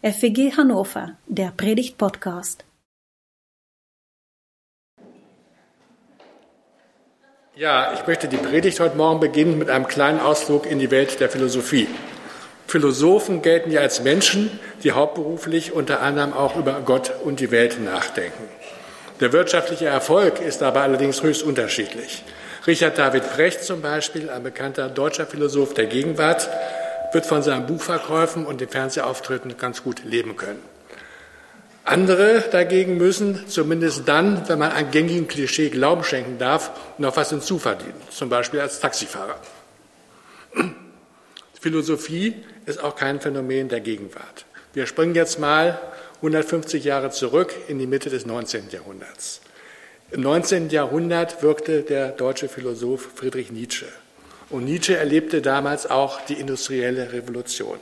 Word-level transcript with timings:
FEG 0.00 0.56
Hannover, 0.56 1.16
der 1.26 1.52
Predigt-Podcast. 1.56 2.64
Ja, 7.56 7.92
ich 7.94 8.06
möchte 8.06 8.28
die 8.28 8.36
Predigt 8.36 8.78
heute 8.78 8.96
Morgen 8.96 9.18
beginnen 9.18 9.58
mit 9.58 9.68
einem 9.68 9.88
kleinen 9.88 10.20
Ausflug 10.20 10.66
in 10.66 10.78
die 10.78 10.92
Welt 10.92 11.18
der 11.18 11.28
Philosophie. 11.28 11.88
Philosophen 12.68 13.42
gelten 13.42 13.72
ja 13.72 13.80
als 13.80 14.00
Menschen, 14.00 14.60
die 14.84 14.92
hauptberuflich 14.92 15.72
unter 15.72 16.00
anderem 16.00 16.32
auch 16.32 16.54
über 16.54 16.80
Gott 16.84 17.10
und 17.24 17.40
die 17.40 17.50
Welt 17.50 17.80
nachdenken. 17.82 18.44
Der 19.18 19.32
wirtschaftliche 19.32 19.86
Erfolg 19.86 20.40
ist 20.40 20.60
dabei 20.60 20.82
allerdings 20.82 21.24
höchst 21.24 21.42
unterschiedlich. 21.42 22.22
Richard 22.68 22.98
David 22.98 23.28
Precht 23.32 23.64
zum 23.64 23.82
Beispiel, 23.82 24.30
ein 24.30 24.44
bekannter 24.44 24.90
deutscher 24.90 25.26
Philosoph 25.26 25.74
der 25.74 25.86
Gegenwart, 25.86 26.48
wird 27.12 27.26
von 27.26 27.42
seinen 27.42 27.66
Buchverkäufen 27.66 28.46
und 28.46 28.60
den 28.60 28.68
Fernsehauftritten 28.68 29.56
ganz 29.56 29.82
gut 29.82 30.04
leben 30.04 30.36
können. 30.36 30.62
Andere 31.84 32.44
dagegen 32.50 32.98
müssen, 32.98 33.48
zumindest 33.48 34.06
dann, 34.06 34.46
wenn 34.48 34.58
man 34.58 34.72
einem 34.72 34.90
gängigen 34.90 35.26
Klischee 35.26 35.70
Glauben 35.70 36.04
schenken 36.04 36.38
darf, 36.38 36.70
noch 36.98 37.16
was 37.16 37.30
hinzuverdienen, 37.30 37.94
zum 38.10 38.28
Beispiel 38.28 38.60
als 38.60 38.80
Taxifahrer. 38.80 39.36
Philosophie 41.58 42.34
ist 42.66 42.84
auch 42.84 42.94
kein 42.94 43.20
Phänomen 43.20 43.68
der 43.68 43.80
Gegenwart. 43.80 44.44
Wir 44.74 44.86
springen 44.86 45.14
jetzt 45.14 45.38
mal 45.38 45.78
150 46.16 46.84
Jahre 46.84 47.10
zurück 47.10 47.54
in 47.68 47.78
die 47.78 47.86
Mitte 47.86 48.10
des 48.10 48.26
19. 48.26 48.70
Jahrhunderts. 48.70 49.40
Im 50.10 50.20
19. 50.20 50.68
Jahrhundert 50.70 51.42
wirkte 51.42 51.82
der 51.82 52.10
deutsche 52.10 52.48
Philosoph 52.48 53.08
Friedrich 53.14 53.50
Nietzsche. 53.50 53.86
Und 54.50 54.64
Nietzsche 54.64 54.96
erlebte 54.96 55.42
damals 55.42 55.88
auch 55.88 56.22
die 56.22 56.34
industrielle 56.34 57.12
Revolution. 57.12 57.78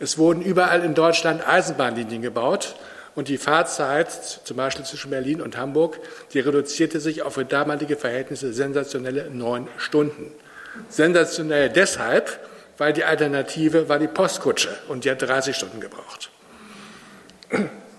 Es 0.00 0.18
wurden 0.18 0.42
überall 0.42 0.84
in 0.84 0.94
Deutschland 0.94 1.46
Eisenbahnlinien 1.46 2.20
gebaut 2.20 2.76
und 3.14 3.28
die 3.28 3.38
Fahrzeit, 3.38 4.10
zum 4.10 4.56
Beispiel 4.56 4.84
zwischen 4.84 5.10
Berlin 5.10 5.40
und 5.40 5.56
Hamburg, 5.56 6.00
die 6.32 6.40
reduzierte 6.40 7.00
sich 7.00 7.22
auf 7.22 7.34
für 7.34 7.44
damalige 7.44 7.96
Verhältnisse 7.96 8.52
sensationelle 8.52 9.30
neun 9.30 9.68
Stunden. 9.78 10.32
Sensationell 10.88 11.70
deshalb, 11.70 12.40
weil 12.76 12.92
die 12.92 13.04
Alternative 13.04 13.88
war 13.88 13.98
die 13.98 14.08
Postkutsche 14.08 14.76
und 14.88 15.04
die 15.04 15.10
hat 15.10 15.22
30 15.22 15.54
Stunden 15.56 15.80
gebraucht. 15.80 16.30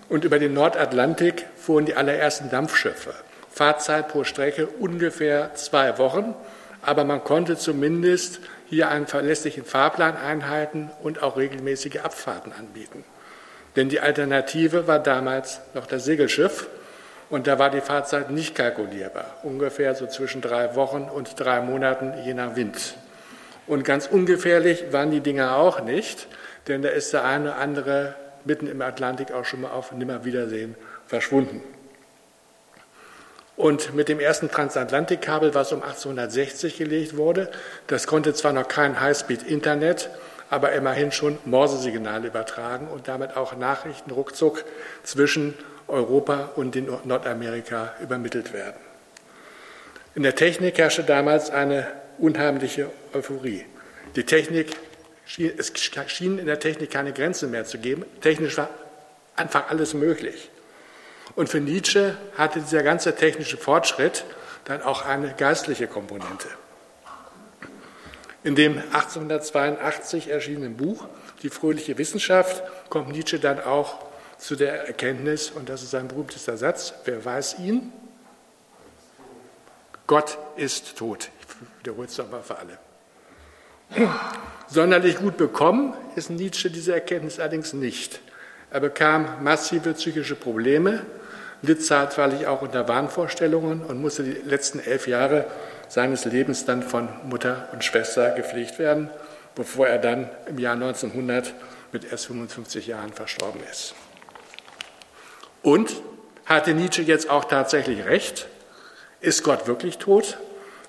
Und 0.08 0.24
über 0.24 0.38
den 0.38 0.52
Nordatlantik 0.52 1.46
fuhren 1.56 1.86
die 1.86 1.94
allerersten 1.94 2.50
Dampfschiffe. 2.50 3.14
Fahrzeit 3.50 4.08
pro 4.08 4.22
Strecke 4.22 4.66
ungefähr 4.66 5.54
zwei 5.54 5.96
Wochen 5.98 6.34
aber 6.86 7.04
man 7.04 7.24
konnte 7.24 7.56
zumindest 7.56 8.40
hier 8.68 8.88
einen 8.88 9.06
verlässlichen 9.06 9.64
Fahrplan 9.64 10.16
einhalten 10.16 10.90
und 11.02 11.22
auch 11.22 11.36
regelmäßige 11.36 11.98
Abfahrten 11.98 12.52
anbieten. 12.52 13.04
Denn 13.74 13.88
die 13.88 14.00
Alternative 14.00 14.86
war 14.86 14.98
damals 14.98 15.60
noch 15.74 15.86
das 15.86 16.04
Segelschiff 16.04 16.68
und 17.28 17.46
da 17.46 17.58
war 17.58 17.70
die 17.70 17.80
Fahrzeit 17.80 18.30
nicht 18.30 18.54
kalkulierbar, 18.54 19.36
ungefähr 19.42 19.94
so 19.94 20.06
zwischen 20.06 20.40
drei 20.40 20.74
Wochen 20.76 21.02
und 21.02 21.38
drei 21.38 21.60
Monaten 21.60 22.14
je 22.24 22.34
nach 22.34 22.56
Wind. 22.56 22.96
Und 23.66 23.84
ganz 23.84 24.06
ungefährlich 24.06 24.92
waren 24.92 25.10
die 25.10 25.20
Dinger 25.20 25.56
auch 25.56 25.82
nicht, 25.82 26.28
denn 26.68 26.82
da 26.82 26.88
ist 26.88 27.12
der 27.12 27.24
eine 27.24 27.50
oder 27.50 27.58
andere 27.58 28.14
mitten 28.44 28.68
im 28.68 28.80
Atlantik 28.80 29.32
auch 29.32 29.44
schon 29.44 29.62
mal 29.62 29.72
auf 29.72 29.90
Nimmerwiedersehen 29.92 30.76
verschwunden. 31.06 31.62
Und 33.56 33.94
mit 33.94 34.08
dem 34.08 34.20
ersten 34.20 34.50
Transatlantikkabel, 34.50 35.54
was 35.54 35.72
um 35.72 35.82
1860 35.82 36.76
gelegt 36.76 37.16
wurde, 37.16 37.50
das 37.86 38.06
konnte 38.06 38.34
zwar 38.34 38.52
noch 38.52 38.68
kein 38.68 39.00
Highspeed-Internet, 39.00 40.10
aber 40.50 40.72
immerhin 40.72 41.10
schon 41.10 41.38
Morsesignale 41.44 42.28
übertragen 42.28 42.88
und 42.88 43.08
damit 43.08 43.36
auch 43.36 43.56
Nachrichten 43.56 44.10
ruckzuck 44.10 44.64
zwischen 45.02 45.54
Europa 45.88 46.50
und 46.56 46.76
Nordamerika 47.06 47.94
übermittelt 48.02 48.52
werden. 48.52 48.76
In 50.14 50.22
der 50.22 50.34
Technik 50.34 50.78
herrschte 50.78 51.04
damals 51.04 51.50
eine 51.50 51.86
unheimliche 52.18 52.90
Euphorie. 53.12 53.64
Die 54.16 54.24
Technik, 54.24 54.76
es 55.26 55.72
schien 56.06 56.38
in 56.38 56.46
der 56.46 56.58
Technik 56.60 56.90
keine 56.90 57.12
Grenze 57.12 57.46
mehr 57.46 57.64
zu 57.64 57.78
geben. 57.78 58.04
Technisch 58.20 58.56
war 58.56 58.68
einfach 59.34 59.68
alles 59.70 59.94
möglich. 59.94 60.50
Und 61.34 61.48
für 61.48 61.60
Nietzsche 61.60 62.16
hatte 62.36 62.60
dieser 62.60 62.82
ganze 62.82 63.14
technische 63.14 63.56
Fortschritt 63.56 64.24
dann 64.64 64.82
auch 64.82 65.04
eine 65.04 65.34
geistliche 65.34 65.86
Komponente. 65.86 66.48
In 68.42 68.54
dem 68.54 68.78
1882 68.78 70.28
erschienenen 70.28 70.76
Buch 70.76 71.08
Die 71.42 71.50
fröhliche 71.50 71.98
Wissenschaft 71.98 72.62
kommt 72.88 73.08
Nietzsche 73.10 73.38
dann 73.38 73.60
auch 73.60 74.06
zu 74.38 74.56
der 74.56 74.86
Erkenntnis, 74.86 75.50
und 75.50 75.68
das 75.68 75.82
ist 75.82 75.90
sein 75.90 76.08
berühmtester 76.08 76.56
Satz, 76.56 76.94
wer 77.04 77.24
weiß 77.24 77.58
ihn? 77.58 77.92
Gott 80.06 80.38
ist 80.56 80.96
tot. 80.96 81.30
Ich 81.40 81.78
wiederhole 81.80 82.06
es 82.06 82.16
nochmal 82.18 82.42
für 82.42 82.56
alle. 82.56 82.78
Sonderlich 84.68 85.18
gut 85.18 85.36
bekommen 85.36 85.94
ist 86.16 86.30
Nietzsche 86.30 86.70
diese 86.70 86.94
Erkenntnis 86.94 87.38
allerdings 87.38 87.72
nicht. 87.72 88.20
Er 88.70 88.80
bekam 88.80 89.42
massive 89.42 89.94
psychische 89.94 90.34
Probleme, 90.34 91.04
litt 91.62 91.84
zeitweilig 91.84 92.46
auch 92.46 92.62
unter 92.62 92.88
Wahnvorstellungen 92.88 93.82
und 93.82 94.00
musste 94.00 94.22
die 94.22 94.32
letzten 94.32 94.80
elf 94.80 95.06
Jahre 95.06 95.46
seines 95.88 96.24
Lebens 96.24 96.64
dann 96.64 96.82
von 96.82 97.08
Mutter 97.24 97.68
und 97.72 97.84
Schwester 97.84 98.30
gepflegt 98.30 98.78
werden, 98.78 99.10
bevor 99.54 99.88
er 99.88 99.98
dann 99.98 100.28
im 100.46 100.58
Jahr 100.58 100.74
1900 100.74 101.54
mit 101.92 102.10
erst 102.10 102.26
55 102.26 102.86
Jahren 102.86 103.12
verstorben 103.12 103.60
ist. 103.70 103.94
Und 105.62 105.94
hatte 106.44 106.74
Nietzsche 106.74 107.02
jetzt 107.02 107.28
auch 107.28 107.44
tatsächlich 107.44 108.04
recht? 108.04 108.46
Ist 109.20 109.42
Gott 109.42 109.66
wirklich 109.66 109.98
tot? 109.98 110.38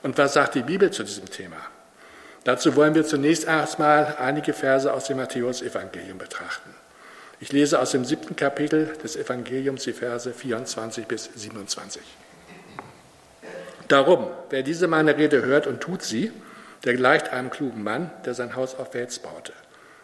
Und 0.03 0.17
was 0.17 0.33
sagt 0.33 0.55
die 0.55 0.61
Bibel 0.61 0.91
zu 0.91 1.03
diesem 1.03 1.29
Thema? 1.29 1.57
Dazu 2.43 2.75
wollen 2.75 2.93
wir 2.95 3.05
zunächst 3.05 3.45
erstmal 3.45 4.15
einige 4.17 4.53
Verse 4.53 4.91
aus 4.93 5.05
dem 5.05 5.17
Matthäusevangelium 5.17 6.17
betrachten. 6.17 6.73
Ich 7.39 7.51
lese 7.51 7.79
aus 7.79 7.91
dem 7.91 8.03
siebten 8.03 8.35
Kapitel 8.35 8.93
des 9.03 9.15
Evangeliums 9.15 9.83
die 9.83 9.93
Verse 9.93 10.33
24 10.33 11.05
bis 11.05 11.29
27. 11.35 12.01
Darum, 13.87 14.27
wer 14.49 14.63
diese 14.63 14.87
meine 14.87 15.17
Rede 15.17 15.45
hört 15.45 15.67
und 15.67 15.79
tut 15.79 16.01
sie, 16.01 16.31
der 16.83 16.95
gleicht 16.95 17.29
einem 17.29 17.51
klugen 17.51 17.83
Mann, 17.83 18.09
der 18.25 18.33
sein 18.33 18.55
Haus 18.55 18.75
auf 18.75 18.91
Fels 18.91 19.19
baute. 19.19 19.53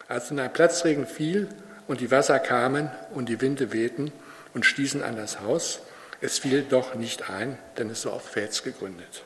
Als 0.06 0.30
nun 0.30 0.38
ein 0.38 0.52
Platzregen 0.52 1.06
fiel 1.06 1.48
und 1.88 2.00
die 2.00 2.10
Wasser 2.12 2.38
kamen 2.38 2.90
und 3.14 3.28
die 3.28 3.40
Winde 3.40 3.72
wehten 3.72 4.12
und 4.54 4.64
stießen 4.64 5.02
an 5.02 5.16
das 5.16 5.40
Haus, 5.40 5.80
es 6.20 6.38
fiel 6.38 6.62
doch 6.62 6.94
nicht 6.94 7.28
ein, 7.28 7.58
denn 7.78 7.90
es 7.90 8.06
war 8.06 8.12
auf 8.12 8.28
Fels 8.28 8.62
gegründet. 8.62 9.24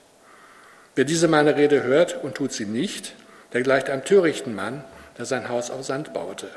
Wer 0.95 1.05
diese 1.05 1.29
meine 1.29 1.57
Rede 1.57 1.83
hört 1.83 2.25
und 2.25 2.35
tut 2.35 2.53
sie 2.53 2.65
nicht, 2.65 3.15
der 3.53 3.63
gleicht 3.63 3.91
einem 3.91 4.05
törichten 4.05 4.55
Mann, 4.55 4.83
der 5.19 5.27
sein 5.27 5.49
Haus 5.49 5.71
auf 5.71 5.85
Sand 5.85 6.15
baute. 6.15 6.49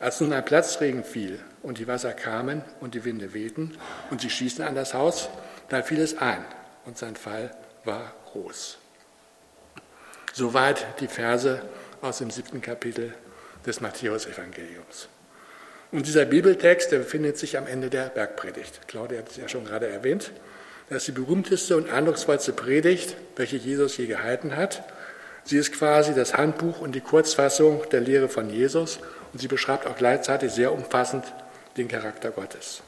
Als 0.00 0.20
nun 0.20 0.32
ein 0.32 0.44
Platzregen 0.44 1.02
fiel 1.02 1.40
und 1.62 1.78
die 1.78 1.88
Wasser 1.88 2.12
kamen 2.12 2.62
und 2.80 2.94
die 2.94 3.04
Winde 3.04 3.34
wehten 3.34 3.76
und 4.10 4.20
sie 4.20 4.30
schießen 4.30 4.64
an 4.64 4.74
das 4.74 4.94
Haus, 4.94 5.28
da 5.68 5.82
fiel 5.82 6.00
es 6.00 6.18
ein 6.18 6.44
und 6.84 6.96
sein 6.96 7.16
Fall 7.16 7.50
war 7.84 8.14
groß. 8.26 8.78
Soweit 10.32 10.86
die 11.00 11.08
Verse 11.08 11.62
aus 12.00 12.18
dem 12.18 12.30
siebten 12.30 12.60
Kapitel 12.60 13.12
des 13.66 13.80
Matthäusevangeliums. 13.80 15.08
Und 15.90 16.06
dieser 16.06 16.26
Bibeltext, 16.26 16.92
der 16.92 16.98
befindet 16.98 17.38
sich 17.38 17.56
am 17.56 17.66
Ende 17.66 17.90
der 17.90 18.10
Bergpredigt. 18.10 18.86
Claudia 18.88 19.18
hat 19.18 19.30
es 19.30 19.36
ja 19.36 19.48
schon 19.48 19.64
gerade 19.64 19.88
erwähnt. 19.88 20.32
Das 20.90 20.98
ist 20.98 21.08
die 21.08 21.12
berühmteste 21.12 21.76
und 21.76 21.90
eindrucksvollste 21.90 22.52
Predigt, 22.52 23.16
welche 23.36 23.56
Jesus 23.56 23.96
je 23.96 24.06
gehalten 24.06 24.56
hat. 24.56 24.84
Sie 25.44 25.56
ist 25.56 25.72
quasi 25.72 26.14
das 26.14 26.34
Handbuch 26.34 26.80
und 26.80 26.94
die 26.94 27.00
Kurzfassung 27.00 27.82
der 27.90 28.00
Lehre 28.00 28.28
von 28.28 28.50
Jesus 28.50 28.98
und 29.32 29.40
sie 29.40 29.48
beschreibt 29.48 29.86
auch 29.86 29.96
gleichzeitig 29.96 30.52
sehr 30.52 30.72
umfassend 30.72 31.24
den 31.76 31.88
Charakter 31.88 32.30
Gottes. 32.30 32.82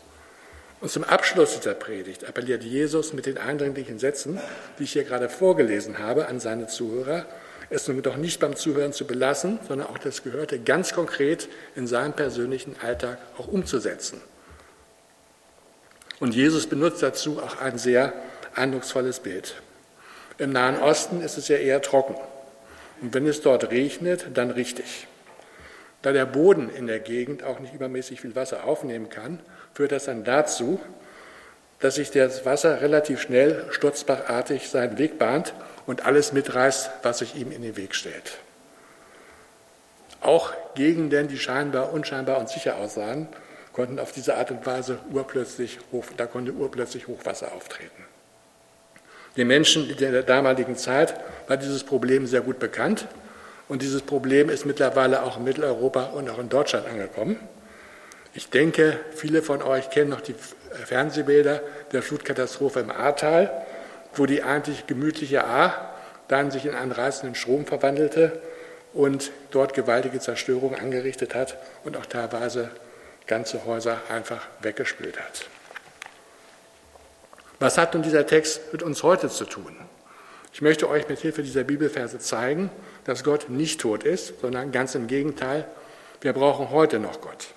Und 0.80 0.90
zum 0.90 1.04
Abschluss 1.04 1.56
dieser 1.56 1.74
Predigt 1.74 2.24
appelliert 2.26 2.64
Jesus 2.64 3.12
mit 3.12 3.26
den 3.26 3.36
eindringlichen 3.36 3.98
Sätzen, 3.98 4.40
die 4.78 4.84
ich 4.84 4.92
hier 4.92 5.04
gerade 5.04 5.28
vorgelesen 5.28 5.98
habe, 5.98 6.26
an 6.28 6.40
seine 6.40 6.68
Zuhörer, 6.68 7.26
es 7.68 7.86
nun 7.86 8.02
doch 8.02 8.16
nicht 8.16 8.40
beim 8.40 8.56
Zuhören 8.56 8.92
zu 8.92 9.06
belassen, 9.06 9.60
sondern 9.68 9.88
auch 9.88 9.98
das 9.98 10.24
Gehörte 10.24 10.58
ganz 10.58 10.92
konkret 10.92 11.48
in 11.76 11.86
seinem 11.86 12.14
persönlichen 12.14 12.74
Alltag 12.82 13.18
auch 13.38 13.46
umzusetzen. 13.46 14.20
Und 16.18 16.34
Jesus 16.34 16.66
benutzt 16.66 17.02
dazu 17.02 17.40
auch 17.40 17.60
ein 17.60 17.78
sehr 17.78 18.12
eindrucksvolles 18.54 19.20
Bild. 19.20 19.54
Im 20.38 20.50
Nahen 20.50 20.80
Osten 20.80 21.20
ist 21.20 21.38
es 21.38 21.48
ja 21.48 21.56
eher 21.56 21.80
trocken. 21.80 22.16
Und 23.00 23.14
wenn 23.14 23.26
es 23.26 23.40
dort 23.40 23.70
regnet, 23.70 24.26
dann 24.34 24.50
richtig. 24.50 25.06
Da 26.02 26.12
der 26.12 26.26
Boden 26.26 26.70
in 26.70 26.86
der 26.86 27.00
Gegend 27.00 27.42
auch 27.42 27.60
nicht 27.60 27.74
übermäßig 27.74 28.20
viel 28.20 28.34
Wasser 28.34 28.64
aufnehmen 28.64 29.10
kann, 29.10 29.40
führt 29.74 29.92
das 29.92 30.04
dann 30.04 30.24
dazu, 30.24 30.80
dass 31.78 31.94
sich 31.96 32.10
das 32.10 32.44
Wasser 32.44 32.80
relativ 32.80 33.20
schnell 33.20 33.64
sturzbachartig 33.70 34.68
seinen 34.68 34.98
Weg 34.98 35.18
bahnt 35.18 35.54
und 35.86 36.04
alles 36.04 36.32
mitreißt, 36.32 36.90
was 37.02 37.18
sich 37.18 37.34
ihm 37.36 37.52
in 37.52 37.62
den 37.62 37.76
Weg 37.76 37.94
stellt. 37.94 38.38
Auch 40.20 40.52
Gegenden, 40.74 41.28
die 41.28 41.38
scheinbar 41.38 41.92
unscheinbar 41.92 42.38
und 42.38 42.50
sicher 42.50 42.76
aussahen, 42.76 43.28
konnten 43.72 43.98
auf 43.98 44.12
diese 44.12 44.36
Art 44.36 44.50
und 44.50 44.66
Weise 44.66 44.98
urplötzlich, 45.10 45.78
da 46.16 46.26
konnte 46.26 46.52
urplötzlich 46.52 47.06
Hochwasser 47.06 47.52
auftreten. 47.52 48.04
Den 49.40 49.48
Menschen 49.48 49.88
in 49.88 49.96
der 49.96 50.22
damaligen 50.22 50.76
Zeit 50.76 51.14
war 51.48 51.56
dieses 51.56 51.82
Problem 51.82 52.26
sehr 52.26 52.42
gut 52.42 52.58
bekannt 52.58 53.06
und 53.68 53.80
dieses 53.80 54.02
Problem 54.02 54.50
ist 54.50 54.66
mittlerweile 54.66 55.22
auch 55.22 55.38
in 55.38 55.44
Mitteleuropa 55.44 56.08
und 56.08 56.28
auch 56.28 56.38
in 56.38 56.50
Deutschland 56.50 56.86
angekommen. 56.86 57.36
Ich 58.34 58.50
denke, 58.50 59.00
viele 59.14 59.40
von 59.40 59.62
euch 59.62 59.88
kennen 59.88 60.10
noch 60.10 60.20
die 60.20 60.34
Fernsehbilder 60.84 61.62
der 61.90 62.02
Flutkatastrophe 62.02 62.80
im 62.80 62.90
Ahrtal, 62.90 63.50
wo 64.12 64.26
die 64.26 64.42
eigentlich 64.42 64.86
gemütliche 64.86 65.42
Ahr 65.42 65.94
dann 66.28 66.50
sich 66.50 66.66
in 66.66 66.74
einen 66.74 66.92
reißenden 66.92 67.34
Strom 67.34 67.64
verwandelte 67.64 68.42
und 68.92 69.32
dort 69.52 69.72
gewaltige 69.72 70.20
Zerstörung 70.20 70.74
angerichtet 70.74 71.34
hat 71.34 71.56
und 71.82 71.96
auch 71.96 72.04
teilweise 72.04 72.68
ganze 73.26 73.64
Häuser 73.64 74.02
einfach 74.10 74.46
weggespült 74.60 75.18
hat. 75.18 75.46
Was 77.60 77.76
hat 77.76 77.92
nun 77.92 78.02
dieser 78.02 78.26
Text 78.26 78.72
mit 78.72 78.82
uns 78.82 79.02
heute 79.02 79.28
zu 79.28 79.44
tun? 79.44 79.76
Ich 80.50 80.62
möchte 80.62 80.88
euch 80.88 81.08
mit 81.10 81.18
Hilfe 81.18 81.42
dieser 81.42 81.62
Bibelverse 81.62 82.18
zeigen, 82.18 82.70
dass 83.04 83.22
Gott 83.22 83.50
nicht 83.50 83.82
tot 83.82 84.02
ist, 84.02 84.40
sondern 84.40 84.72
ganz 84.72 84.94
im 84.94 85.06
Gegenteil, 85.06 85.66
wir 86.22 86.32
brauchen 86.32 86.70
heute 86.70 86.98
noch 86.98 87.20
Gott. 87.20 87.48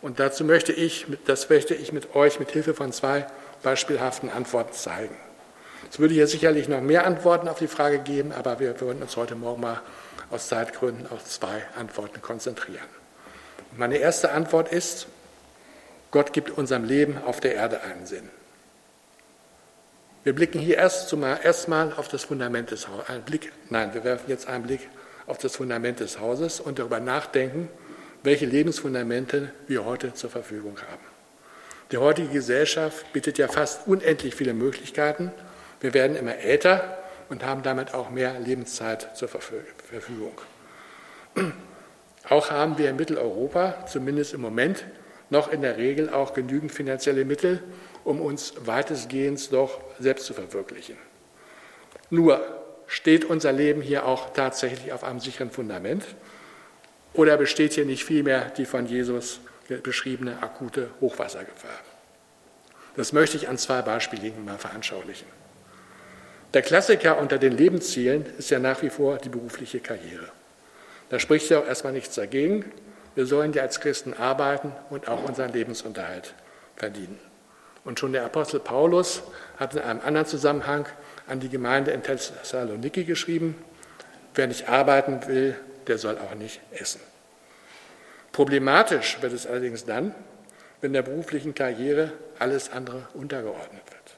Und 0.00 0.20
dazu 0.20 0.42
möchte 0.44 0.72
ich, 0.72 1.06
das 1.26 1.50
möchte 1.50 1.74
ich 1.74 1.92
mit 1.92 2.14
euch 2.14 2.40
mit 2.40 2.50
Hilfe 2.50 2.72
von 2.72 2.92
zwei 2.92 3.26
beispielhaften 3.62 4.30
Antworten 4.30 4.72
zeigen. 4.72 5.16
Es 5.90 5.98
würde 5.98 6.14
hier 6.14 6.26
sicherlich 6.26 6.66
noch 6.68 6.80
mehr 6.80 7.06
Antworten 7.06 7.46
auf 7.46 7.58
die 7.58 7.68
Frage 7.68 7.98
geben, 7.98 8.32
aber 8.32 8.58
wir 8.58 8.80
würden 8.80 9.02
uns 9.02 9.16
heute 9.16 9.34
Morgen 9.34 9.60
mal 9.60 9.82
aus 10.30 10.48
Zeitgründen 10.48 11.06
auf 11.10 11.22
zwei 11.24 11.62
Antworten 11.78 12.22
konzentrieren. 12.22 12.88
Meine 13.76 13.98
erste 13.98 14.32
Antwort 14.32 14.72
ist, 14.72 15.08
Gott 16.10 16.32
gibt 16.32 16.50
unserem 16.50 16.84
Leben 16.84 17.18
auf 17.26 17.40
der 17.40 17.54
Erde 17.54 17.82
einen 17.82 18.06
Sinn. 18.06 18.30
Wir 20.24 20.34
blicken 20.34 20.58
hier 20.58 20.78
erst 20.78 21.12
erstmal 21.12 21.92
auf 21.92 22.08
das 22.08 22.24
Fundament 22.24 22.70
des 22.70 22.88
Hauses. 22.88 23.10
Ein 23.10 23.22
Blick, 23.22 23.52
nein, 23.68 23.92
wir 23.92 24.04
werfen 24.04 24.24
jetzt 24.28 24.48
einen 24.48 24.64
Blick 24.64 24.88
auf 25.26 25.36
das 25.36 25.56
Fundament 25.56 26.00
des 26.00 26.18
Hauses 26.18 26.60
und 26.60 26.78
darüber 26.78 26.98
nachdenken, 26.98 27.68
welche 28.22 28.46
Lebensfundamente 28.46 29.52
wir 29.66 29.84
heute 29.84 30.14
zur 30.14 30.30
Verfügung 30.30 30.78
haben. 30.78 31.04
Die 31.92 31.98
heutige 31.98 32.28
Gesellschaft 32.28 33.12
bietet 33.12 33.36
ja 33.36 33.48
fast 33.48 33.86
unendlich 33.86 34.34
viele 34.34 34.54
Möglichkeiten. 34.54 35.30
Wir 35.80 35.92
werden 35.92 36.16
immer 36.16 36.36
älter 36.36 36.96
und 37.28 37.44
haben 37.44 37.62
damit 37.62 37.92
auch 37.92 38.08
mehr 38.08 38.40
Lebenszeit 38.40 39.14
zur 39.14 39.28
Verfügung. 39.28 40.32
Auch 42.30 42.50
haben 42.50 42.78
wir 42.78 42.88
in 42.88 42.96
Mitteleuropa, 42.96 43.84
zumindest 43.86 44.32
im 44.32 44.40
Moment, 44.40 44.86
noch 45.28 45.52
in 45.52 45.60
der 45.60 45.76
Regel 45.76 46.08
auch 46.08 46.32
genügend 46.32 46.72
finanzielle 46.72 47.26
Mittel, 47.26 47.62
um 48.04 48.20
uns 48.20 48.54
weitestgehend 48.64 49.52
doch 49.52 49.80
selbst 49.98 50.26
zu 50.26 50.34
verwirklichen. 50.34 50.96
Nur 52.10 52.40
steht 52.86 53.24
unser 53.24 53.52
Leben 53.52 53.80
hier 53.80 54.06
auch 54.06 54.32
tatsächlich 54.32 54.92
auf 54.92 55.04
einem 55.04 55.20
sicheren 55.20 55.50
Fundament 55.50 56.04
oder 57.14 57.36
besteht 57.36 57.72
hier 57.72 57.86
nicht 57.86 58.04
vielmehr 58.04 58.50
die 58.50 58.66
von 58.66 58.86
Jesus 58.86 59.40
beschriebene 59.82 60.42
akute 60.42 60.90
Hochwassergefahr? 61.00 61.80
Das 62.96 63.12
möchte 63.12 63.36
ich 63.36 63.48
an 63.48 63.58
zwei 63.58 63.82
Beispielen 63.82 64.44
mal 64.44 64.58
veranschaulichen. 64.58 65.26
Der 66.52 66.62
Klassiker 66.62 67.18
unter 67.18 67.38
den 67.38 67.56
Lebenszielen 67.56 68.26
ist 68.38 68.50
ja 68.50 68.60
nach 68.60 68.82
wie 68.82 68.90
vor 68.90 69.18
die 69.18 69.28
berufliche 69.28 69.80
Karriere. 69.80 70.28
Da 71.08 71.18
spricht 71.18 71.50
ja 71.50 71.58
auch 71.58 71.66
erstmal 71.66 71.92
nichts 71.92 72.14
dagegen. 72.14 72.70
Wir 73.16 73.26
sollen 73.26 73.52
ja 73.52 73.62
als 73.62 73.80
Christen 73.80 74.14
arbeiten 74.14 74.72
und 74.90 75.08
auch 75.08 75.24
unseren 75.24 75.52
Lebensunterhalt 75.52 76.34
verdienen. 76.76 77.18
Und 77.84 78.00
schon 78.00 78.12
der 78.12 78.24
Apostel 78.24 78.60
Paulus 78.60 79.22
hat 79.58 79.74
in 79.74 79.80
einem 79.80 80.00
anderen 80.00 80.26
Zusammenhang 80.26 80.86
an 81.26 81.40
die 81.40 81.48
Gemeinde 81.48 81.90
in 81.90 82.02
Thessaloniki 82.02 83.04
geschrieben, 83.04 83.56
wer 84.34 84.46
nicht 84.46 84.68
arbeiten 84.68 85.26
will, 85.26 85.56
der 85.86 85.98
soll 85.98 86.18
auch 86.18 86.34
nicht 86.34 86.60
essen. 86.72 87.00
Problematisch 88.32 89.18
wird 89.20 89.32
es 89.32 89.46
allerdings 89.46 89.84
dann, 89.84 90.14
wenn 90.80 90.92
der 90.92 91.02
beruflichen 91.02 91.54
Karriere 91.54 92.12
alles 92.38 92.72
andere 92.72 93.06
untergeordnet 93.14 93.82
wird. 93.86 94.16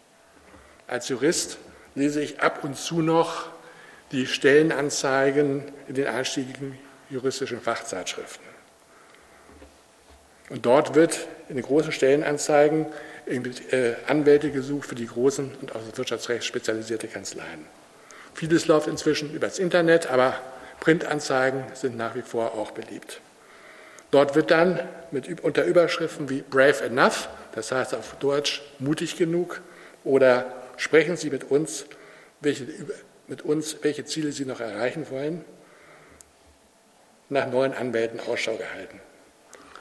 Als 0.86 1.08
Jurist 1.08 1.58
lese 1.94 2.20
ich 2.20 2.40
ab 2.40 2.64
und 2.64 2.76
zu 2.76 3.02
noch 3.02 3.48
die 4.12 4.26
Stellenanzeigen 4.26 5.64
in 5.88 5.94
den 5.94 6.06
einstiegigen 6.06 6.78
juristischen 7.10 7.60
Fachzeitschriften. 7.60 8.46
Und 10.48 10.64
dort 10.64 10.94
wird 10.94 11.26
in 11.48 11.56
den 11.56 11.64
großen 11.64 11.92
Stellenanzeigen 11.92 12.86
Anwälte 14.06 14.50
gesucht 14.50 14.88
für 14.88 14.94
die 14.94 15.06
großen 15.06 15.50
und 15.60 15.74
aus 15.74 15.82
dem 15.84 15.96
Wirtschaftsrecht 15.96 16.44
spezialisierte 16.44 17.08
Kanzleien. 17.08 17.66
Vieles 18.34 18.66
läuft 18.66 18.86
inzwischen 18.86 19.32
über 19.34 19.46
das 19.46 19.58
Internet, 19.58 20.08
aber 20.08 20.38
Printanzeigen 20.80 21.64
sind 21.74 21.96
nach 21.96 22.14
wie 22.14 22.22
vor 22.22 22.54
auch 22.54 22.70
beliebt. 22.70 23.20
Dort 24.10 24.34
wird 24.34 24.50
dann 24.50 24.80
mit, 25.10 25.40
unter 25.42 25.64
Überschriften 25.64 26.28
wie 26.28 26.42
Brave 26.42 26.84
Enough, 26.84 27.28
das 27.54 27.72
heißt 27.72 27.94
auf 27.94 28.16
Deutsch 28.20 28.62
mutig 28.78 29.16
genug, 29.16 29.60
oder 30.04 30.52
sprechen 30.76 31.16
Sie 31.16 31.30
mit 31.30 31.50
uns, 31.50 31.86
welche, 32.40 32.66
mit 33.26 33.42
uns, 33.42 33.78
welche 33.82 34.04
Ziele 34.04 34.30
Sie 34.30 34.44
noch 34.44 34.60
erreichen 34.60 35.10
wollen, 35.10 35.44
nach 37.28 37.50
neuen 37.50 37.74
Anwälten 37.74 38.20
Ausschau 38.20 38.54
gehalten. 38.56 39.00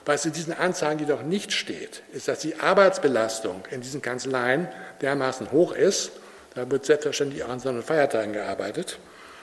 Was 0.06 0.26
in 0.26 0.34
diesen 0.34 0.54
Anzeigen 0.54 1.00
jedoch 1.00 1.24
nicht 1.24 1.52
steht, 1.52 2.04
ist, 2.14 2.28
dass 2.28 2.40
die 2.40 2.60
Arbeitsbelastung 2.60 3.64
in 3.72 3.82
diesen 3.82 4.02
Kanzleien 4.02 4.68
dermaßen 5.02 5.52
hoch 5.52 5.74
ist, 5.74 6.12
da 6.54 6.70
wird 6.70 6.86
selbstverständlich 6.86 7.44
auch 7.44 7.50
an 7.50 7.60
Sonn- 7.60 7.78
und 7.78 7.84
Feiertagen 7.84 8.34
gearbeitet, 8.34 9.00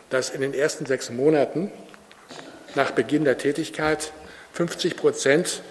dass 0.09 0.31
in 0.31 0.41
den 0.41 0.55
ersten 0.55 0.87
sechs 0.87 1.11
Monaten 1.11 1.73
nach 2.75 2.93
Beginn 2.93 3.25
der 3.25 3.39
Tätigkeit 3.39 4.13
50 4.53 4.97
Prozent 4.97 5.63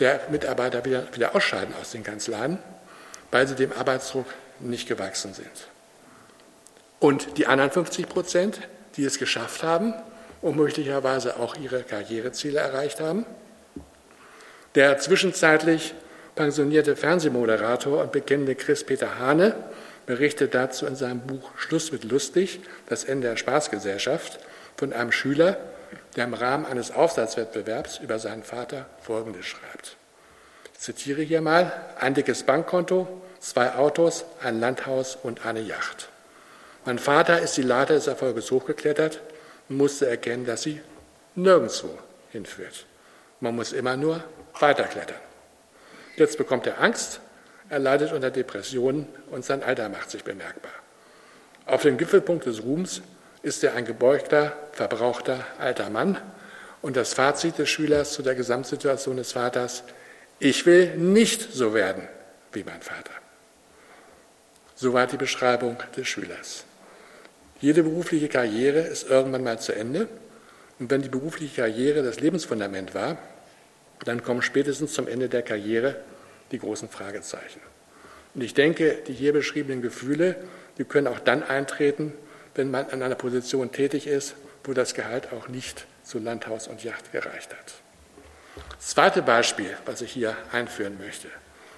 der 0.00 0.20
Mitarbeiter 0.30 0.84
wieder, 0.84 1.04
wieder 1.14 1.34
ausscheiden 1.36 1.74
aus 1.80 1.92
den 1.92 2.02
Kanzleien, 2.02 2.58
weil 3.30 3.46
sie 3.46 3.54
dem 3.54 3.72
Arbeitsdruck 3.72 4.26
nicht 4.58 4.88
gewachsen 4.88 5.34
sind. 5.34 5.68
Und 6.98 7.38
die 7.38 7.46
anderen 7.46 7.70
50 7.70 8.08
Prozent, 8.08 8.60
die 8.96 9.04
es 9.04 9.18
geschafft 9.18 9.62
haben 9.62 9.94
und 10.40 10.56
möglicherweise 10.56 11.38
auch 11.38 11.56
ihre 11.56 11.82
Karriereziele 11.82 12.58
erreicht 12.58 13.00
haben, 13.00 13.24
der 14.74 14.98
zwischenzeitlich 14.98 15.94
pensionierte 16.34 16.96
Fernsehmoderator 16.96 18.02
und 18.02 18.12
bekennende 18.12 18.54
Chris-Peter 18.54 19.18
Hane 19.18 19.54
berichtet 20.06 20.54
dazu 20.54 20.86
in 20.86 20.96
seinem 20.96 21.20
Buch 21.20 21.50
Schluss 21.56 21.92
mit 21.92 22.04
lustig, 22.04 22.60
das 22.88 23.04
Ende 23.04 23.28
der 23.28 23.36
Spaßgesellschaft, 23.36 24.40
von 24.76 24.92
einem 24.92 25.12
Schüler, 25.12 25.58
der 26.16 26.24
im 26.24 26.34
Rahmen 26.34 26.66
eines 26.66 26.90
Aufsatzwettbewerbs 26.90 27.98
über 27.98 28.18
seinen 28.18 28.42
Vater 28.42 28.86
Folgendes 29.00 29.46
schreibt. 29.46 29.96
Ich 30.72 30.80
zitiere 30.80 31.22
hier 31.22 31.40
mal, 31.40 31.72
ein 32.00 32.14
dickes 32.14 32.42
Bankkonto, 32.42 33.06
zwei 33.38 33.74
Autos, 33.74 34.24
ein 34.42 34.58
Landhaus 34.58 35.16
und 35.22 35.46
eine 35.46 35.60
Yacht. 35.60 36.08
Mein 36.84 36.98
Vater 36.98 37.40
ist 37.40 37.56
die 37.56 37.62
Leiter 37.62 37.94
des 37.94 38.08
Erfolges 38.08 38.50
hochgeklettert 38.50 39.20
und 39.68 39.76
musste 39.76 40.08
erkennen, 40.08 40.46
dass 40.46 40.62
sie 40.62 40.80
nirgendwo 41.36 41.96
hinführt. 42.32 42.86
Man 43.42 43.56
muss 43.56 43.72
immer 43.72 43.96
nur 43.96 44.22
weiterklettern. 44.60 45.18
Jetzt 46.14 46.38
bekommt 46.38 46.64
er 46.68 46.80
Angst, 46.80 47.20
er 47.68 47.80
leidet 47.80 48.12
unter 48.12 48.30
Depressionen 48.30 49.08
und 49.32 49.44
sein 49.44 49.64
Alter 49.64 49.88
macht 49.88 50.12
sich 50.12 50.22
bemerkbar. 50.22 50.70
Auf 51.66 51.82
dem 51.82 51.98
Gipfelpunkt 51.98 52.46
des 52.46 52.62
Ruhms 52.62 53.02
ist 53.42 53.64
er 53.64 53.74
ein 53.74 53.84
gebeugter, 53.84 54.56
verbrauchter 54.70 55.44
alter 55.58 55.90
Mann 55.90 56.18
und 56.82 56.96
das 56.96 57.14
Fazit 57.14 57.58
des 57.58 57.68
Schülers 57.68 58.12
zu 58.12 58.22
der 58.22 58.36
Gesamtsituation 58.36 59.16
des 59.16 59.32
Vaters, 59.32 59.82
ich 60.38 60.64
will 60.64 60.94
nicht 60.96 61.52
so 61.52 61.74
werden 61.74 62.06
wie 62.52 62.62
mein 62.62 62.80
Vater. 62.80 63.10
Soweit 64.76 65.10
die 65.10 65.16
Beschreibung 65.16 65.78
des 65.96 66.06
Schülers. 66.06 66.62
Jede 67.60 67.82
berufliche 67.82 68.28
Karriere 68.28 68.82
ist 68.82 69.10
irgendwann 69.10 69.42
mal 69.42 69.58
zu 69.58 69.74
Ende 69.74 70.06
und 70.78 70.90
wenn 70.92 71.02
die 71.02 71.08
berufliche 71.08 71.62
Karriere 71.62 72.04
das 72.04 72.20
Lebensfundament 72.20 72.94
war, 72.94 73.18
dann 74.04 74.22
kommen 74.22 74.42
spätestens 74.42 74.92
zum 74.92 75.08
Ende 75.08 75.28
der 75.28 75.42
Karriere 75.42 75.96
die 76.50 76.58
großen 76.58 76.88
Fragezeichen. 76.88 77.60
Und 78.34 78.42
ich 78.42 78.54
denke, 78.54 78.98
die 79.06 79.12
hier 79.12 79.32
beschriebenen 79.32 79.82
Gefühle, 79.82 80.36
die 80.78 80.84
können 80.84 81.06
auch 81.06 81.20
dann 81.20 81.42
eintreten, 81.42 82.12
wenn 82.54 82.70
man 82.70 82.86
an 82.90 83.02
einer 83.02 83.14
Position 83.14 83.72
tätig 83.72 84.06
ist, 84.06 84.34
wo 84.64 84.72
das 84.72 84.94
Gehalt 84.94 85.32
auch 85.32 85.48
nicht 85.48 85.86
zu 86.04 86.18
Landhaus 86.18 86.68
und 86.68 86.84
Yacht 86.84 87.12
gereicht 87.12 87.50
hat. 87.52 87.74
Das 88.76 88.88
zweite 88.88 89.22
Beispiel, 89.22 89.76
was 89.86 90.00
ich 90.00 90.12
hier 90.12 90.36
einführen 90.50 90.98
möchte, 90.98 91.28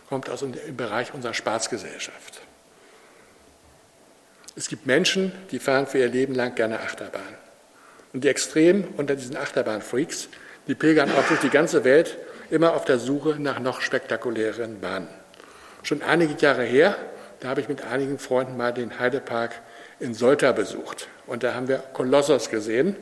kommt 0.09 0.29
aus 0.31 0.41
dem 0.41 0.53
Bereich 0.77 1.15
unserer 1.15 1.35
Spaßgesellschaft. 1.35 2.41
Es 4.57 4.69
gibt 4.69 4.87
Menschen, 4.87 5.33
die 5.51 5.59
fahren 5.59 5.87
für 5.87 5.99
ihr 5.99 6.09
Leben 6.09 6.35
lang 6.35 6.55
gerne 6.55 6.81
Achterbahn. 6.81 7.23
Und 8.13 8.23
die 8.23 8.29
Extremen 8.29 8.85
unter 8.97 9.17
diesen 9.17 9.37
Achterbahnfreaks, 9.37 10.29
die 10.67 10.75
pilgern 10.75 11.11
auch 11.11 11.27
durch 11.29 11.41
die 11.41 11.51
ganze 11.51 11.85
Welt, 11.85 12.17
immer 12.51 12.75
auf 12.75 12.85
der 12.85 12.99
Suche 12.99 13.37
nach 13.39 13.59
noch 13.59 13.81
spektakuläreren 13.81 14.81
Bahnen. 14.81 15.09
Schon 15.83 16.03
einige 16.03 16.35
Jahre 16.35 16.65
her, 16.65 16.97
da 17.41 17.49
habe 17.49 17.61
ich 17.61 17.69
mit 17.69 17.85
einigen 17.85 18.19
Freunden 18.19 18.57
mal 18.57 18.73
den 18.73 18.99
Heidepark 18.99 19.53
in 20.01 20.15
Solta 20.15 20.53
besucht. 20.53 21.09
Und 21.27 21.43
da 21.43 21.55
haben 21.55 21.69
wir 21.69 21.79
Kolossos 21.93 22.51
gesehen. 22.51 22.97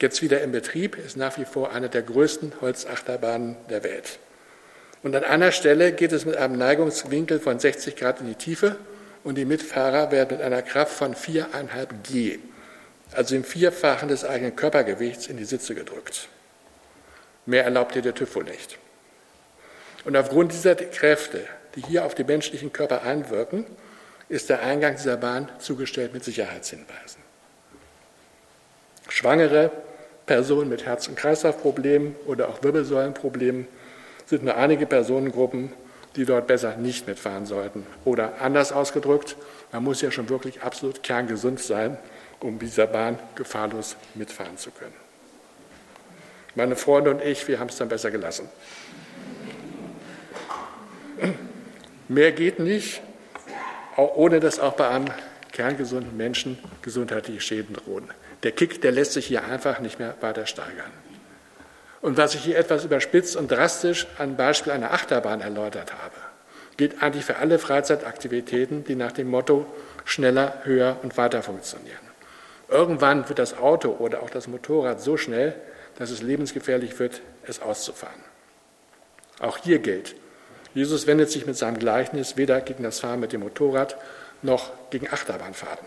Jetzt 0.00 0.22
wieder 0.22 0.40
in 0.42 0.52
Betrieb, 0.52 0.96
ist 0.96 1.16
nach 1.16 1.36
wie 1.36 1.44
vor 1.44 1.72
eine 1.72 1.88
der 1.88 2.02
größten 2.02 2.52
Holzachterbahnen 2.60 3.56
der 3.68 3.82
Welt. 3.84 4.18
Und 5.02 5.16
an 5.16 5.24
einer 5.24 5.52
Stelle 5.52 5.92
geht 5.92 6.12
es 6.12 6.24
mit 6.24 6.36
einem 6.36 6.58
Neigungswinkel 6.58 7.40
von 7.40 7.58
60 7.58 7.96
Grad 7.96 8.20
in 8.20 8.26
die 8.26 8.34
Tiefe 8.34 8.76
und 9.24 9.36
die 9.36 9.44
Mitfahrer 9.44 10.10
werden 10.10 10.36
mit 10.36 10.42
einer 10.46 10.62
Kraft 10.62 10.92
von 10.92 11.14
4,5 11.14 11.46
G, 12.10 12.38
also 13.12 13.34
im 13.34 13.44
Vierfachen 13.44 14.08
des 14.08 14.24
eigenen 14.24 14.56
Körpergewichts, 14.56 15.26
in 15.26 15.36
die 15.36 15.44
Sitze 15.44 15.74
gedrückt. 15.74 16.28
Mehr 17.46 17.64
erlaubt 17.64 17.94
dir 17.94 18.02
der 18.02 18.14
TÜV 18.14 18.36
wohl 18.36 18.44
nicht. 18.44 18.78
Und 20.04 20.16
aufgrund 20.16 20.52
dieser 20.52 20.74
Kräfte, 20.74 21.46
die 21.74 21.82
hier 21.82 22.04
auf 22.04 22.14
den 22.14 22.26
menschlichen 22.26 22.72
Körper 22.72 23.02
einwirken, 23.02 23.66
ist 24.28 24.48
der 24.48 24.62
Eingang 24.62 24.96
dieser 24.96 25.16
Bahn 25.16 25.48
zugestellt 25.58 26.14
mit 26.14 26.24
Sicherheitshinweisen. 26.24 27.20
Schwangere, 29.08 29.70
Personen 30.26 30.68
mit 30.68 30.86
Herz- 30.86 31.08
und 31.08 31.16
Kreislaufproblemen 31.16 32.14
oder 32.26 32.48
auch 32.48 32.62
Wirbelsäulenproblemen 32.62 33.66
sind 34.26 34.44
nur 34.44 34.56
einige 34.56 34.86
Personengruppen, 34.86 35.72
die 36.16 36.24
dort 36.24 36.46
besser 36.46 36.76
nicht 36.76 37.08
mitfahren 37.08 37.46
sollten. 37.46 37.84
Oder 38.04 38.40
anders 38.40 38.72
ausgedrückt, 38.72 39.36
man 39.72 39.82
muss 39.82 40.00
ja 40.00 40.10
schon 40.10 40.28
wirklich 40.28 40.62
absolut 40.62 41.02
kerngesund 41.02 41.60
sein, 41.60 41.98
um 42.38 42.58
dieser 42.58 42.86
Bahn 42.86 43.18
gefahrlos 43.34 43.96
mitfahren 44.14 44.56
zu 44.56 44.70
können. 44.70 44.94
Meine 46.60 46.76
Freunde 46.76 47.10
und 47.10 47.22
ich, 47.22 47.48
wir 47.48 47.58
haben 47.58 47.70
es 47.70 47.78
dann 47.78 47.88
besser 47.88 48.10
gelassen. 48.10 48.46
Mehr 52.06 52.32
geht 52.32 52.58
nicht, 52.58 53.00
ohne 53.96 54.40
dass 54.40 54.60
auch 54.60 54.74
bei 54.74 54.86
einem 54.86 55.06
kerngesunden 55.52 56.14
Menschen 56.18 56.58
gesundheitliche 56.82 57.40
Schäden 57.40 57.76
drohen. 57.76 58.10
Der 58.42 58.52
Kick, 58.52 58.82
der 58.82 58.92
lässt 58.92 59.14
sich 59.14 59.24
hier 59.24 59.42
einfach 59.42 59.80
nicht 59.80 59.98
mehr 59.98 60.14
weiter 60.20 60.44
steigern. 60.44 60.90
Und 62.02 62.18
was 62.18 62.34
ich 62.34 62.44
hier 62.44 62.58
etwas 62.58 62.84
überspitzt 62.84 63.36
und 63.36 63.50
drastisch 63.50 64.06
an 64.18 64.36
Beispiel 64.36 64.74
einer 64.74 64.92
Achterbahn 64.92 65.40
erläutert 65.40 65.94
habe, 65.94 66.16
gilt 66.76 67.02
eigentlich 67.02 67.24
für 67.24 67.36
alle 67.36 67.58
Freizeitaktivitäten, 67.58 68.84
die 68.84 68.96
nach 68.96 69.12
dem 69.12 69.30
Motto 69.30 69.64
schneller, 70.04 70.60
höher 70.64 70.98
und 71.02 71.16
weiter 71.16 71.42
funktionieren. 71.42 71.96
Irgendwann 72.68 73.26
wird 73.30 73.38
das 73.38 73.56
Auto 73.56 73.96
oder 73.98 74.22
auch 74.22 74.28
das 74.28 74.46
Motorrad 74.46 75.00
so 75.00 75.16
schnell, 75.16 75.54
dass 76.00 76.10
es 76.10 76.22
lebensgefährlich 76.22 76.98
wird, 76.98 77.20
es 77.46 77.60
auszufahren. 77.60 78.22
Auch 79.38 79.58
hier 79.58 79.80
gilt, 79.80 80.16
Jesus 80.72 81.06
wendet 81.06 81.30
sich 81.30 81.44
mit 81.44 81.58
seinem 81.58 81.78
Gleichnis 81.78 82.38
weder 82.38 82.62
gegen 82.62 82.82
das 82.82 83.00
Fahren 83.00 83.20
mit 83.20 83.34
dem 83.34 83.42
Motorrad 83.42 83.96
noch 84.40 84.72
gegen 84.88 85.12
Achterbahnfahrten. 85.12 85.86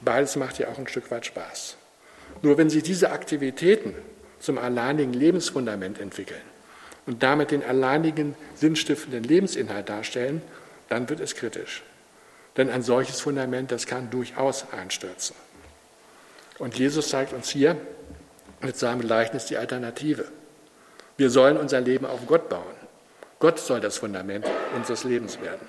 Beides 0.00 0.36
macht 0.36 0.58
ja 0.58 0.68
auch 0.68 0.78
ein 0.78 0.88
Stück 0.88 1.10
weit 1.10 1.26
Spaß. 1.26 1.76
Nur 2.40 2.56
wenn 2.56 2.70
sich 2.70 2.84
diese 2.84 3.10
Aktivitäten 3.10 3.94
zum 4.40 4.56
alleinigen 4.56 5.12
Lebensfundament 5.12 6.00
entwickeln 6.00 6.40
und 7.04 7.22
damit 7.22 7.50
den 7.50 7.62
alleinigen 7.62 8.36
sinnstiftenden 8.54 9.24
Lebensinhalt 9.24 9.90
darstellen, 9.90 10.40
dann 10.88 11.10
wird 11.10 11.20
es 11.20 11.34
kritisch. 11.34 11.82
Denn 12.56 12.70
ein 12.70 12.82
solches 12.82 13.20
Fundament, 13.20 13.72
das 13.72 13.84
kann 13.84 14.08
durchaus 14.08 14.72
einstürzen. 14.72 15.36
Und 16.58 16.78
Jesus 16.78 17.10
zeigt 17.10 17.34
uns 17.34 17.50
hier 17.50 17.76
mit 18.64 18.76
seinem 18.76 19.00
Gleichnis 19.00 19.46
die 19.46 19.56
Alternative. 19.56 20.26
Wir 21.16 21.30
sollen 21.30 21.56
unser 21.56 21.80
Leben 21.80 22.06
auf 22.06 22.26
Gott 22.26 22.48
bauen. 22.48 22.74
Gott 23.38 23.58
soll 23.58 23.80
das 23.80 23.98
Fundament 23.98 24.46
unseres 24.74 25.04
Lebens 25.04 25.40
werden. 25.40 25.66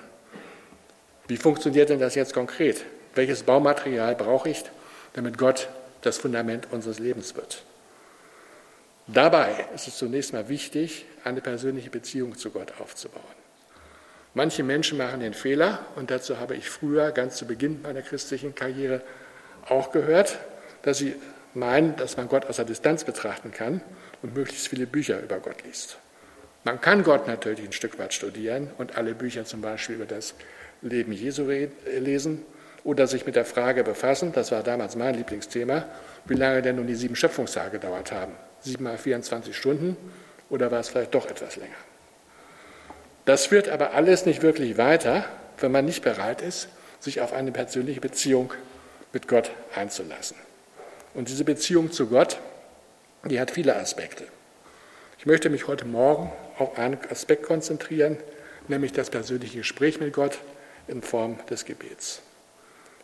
Wie 1.28 1.36
funktioniert 1.36 1.90
denn 1.90 2.00
das 2.00 2.14
jetzt 2.14 2.32
konkret? 2.32 2.84
Welches 3.14 3.42
Baumaterial 3.42 4.14
brauche 4.14 4.48
ich, 4.48 4.64
damit 5.14 5.38
Gott 5.38 5.68
das 6.02 6.18
Fundament 6.18 6.68
unseres 6.70 6.98
Lebens 6.98 7.34
wird? 7.36 7.64
Dabei 9.08 9.66
ist 9.74 9.86
es 9.86 9.96
zunächst 9.96 10.32
mal 10.32 10.48
wichtig, 10.48 11.04
eine 11.22 11.40
persönliche 11.40 11.90
Beziehung 11.90 12.36
zu 12.36 12.50
Gott 12.50 12.72
aufzubauen. 12.80 13.22
Manche 14.34 14.62
Menschen 14.62 14.98
machen 14.98 15.20
den 15.20 15.32
Fehler, 15.32 15.80
und 15.96 16.10
dazu 16.10 16.38
habe 16.38 16.56
ich 16.56 16.68
früher, 16.68 17.10
ganz 17.12 17.36
zu 17.36 17.46
Beginn 17.46 17.82
meiner 17.82 18.02
christlichen 18.02 18.54
Karriere, 18.54 19.00
auch 19.68 19.92
gehört, 19.92 20.38
dass 20.82 20.98
sie 20.98 21.14
meinen, 21.56 21.96
dass 21.96 22.16
man 22.16 22.28
Gott 22.28 22.46
aus 22.46 22.56
der 22.56 22.64
Distanz 22.64 23.04
betrachten 23.04 23.50
kann 23.50 23.80
und 24.22 24.34
möglichst 24.34 24.68
viele 24.68 24.86
Bücher 24.86 25.20
über 25.20 25.38
Gott 25.40 25.64
liest. 25.64 25.98
Man 26.64 26.80
kann 26.80 27.02
Gott 27.04 27.26
natürlich 27.26 27.64
ein 27.64 27.72
Stück 27.72 27.98
weit 27.98 28.12
studieren 28.12 28.70
und 28.78 28.96
alle 28.96 29.14
Bücher 29.14 29.44
zum 29.44 29.60
Beispiel 29.60 29.96
über 29.96 30.06
das 30.06 30.34
Leben 30.82 31.12
Jesu 31.12 31.48
lesen 31.98 32.44
oder 32.84 33.06
sich 33.06 33.26
mit 33.26 33.36
der 33.36 33.44
Frage 33.44 33.82
befassen, 33.82 34.32
das 34.32 34.52
war 34.52 34.62
damals 34.62 34.94
mein 34.94 35.14
Lieblingsthema, 35.14 35.84
wie 36.26 36.34
lange 36.34 36.62
denn 36.62 36.76
nun 36.76 36.86
die 36.86 36.94
sieben 36.94 37.16
Schöpfungstage 37.16 37.70
gedauert 37.70 38.12
haben. 38.12 38.32
Sieben 38.60 38.84
mal 38.84 38.98
24 38.98 39.56
Stunden 39.56 39.96
oder 40.50 40.70
war 40.70 40.80
es 40.80 40.88
vielleicht 40.88 41.14
doch 41.14 41.28
etwas 41.28 41.56
länger? 41.56 41.74
Das 43.24 43.46
führt 43.46 43.68
aber 43.68 43.94
alles 43.94 44.24
nicht 44.26 44.42
wirklich 44.42 44.78
weiter, 44.78 45.24
wenn 45.58 45.72
man 45.72 45.84
nicht 45.84 46.04
bereit 46.04 46.42
ist, 46.42 46.68
sich 47.00 47.20
auf 47.20 47.32
eine 47.32 47.50
persönliche 47.50 48.00
Beziehung 48.00 48.52
mit 49.12 49.26
Gott 49.26 49.50
einzulassen. 49.74 50.36
Und 51.16 51.30
diese 51.30 51.44
Beziehung 51.44 51.92
zu 51.92 52.08
Gott, 52.08 52.38
die 53.24 53.40
hat 53.40 53.50
viele 53.50 53.74
Aspekte. 53.74 54.24
Ich 55.18 55.24
möchte 55.24 55.48
mich 55.48 55.66
heute 55.66 55.86
Morgen 55.86 56.30
auf 56.58 56.78
einen 56.78 56.98
Aspekt 57.10 57.42
konzentrieren, 57.42 58.18
nämlich 58.68 58.92
das 58.92 59.08
persönliche 59.08 59.58
Gespräch 59.58 59.98
mit 59.98 60.12
Gott 60.12 60.38
in 60.88 61.00
Form 61.00 61.38
des 61.48 61.64
Gebets. 61.64 62.20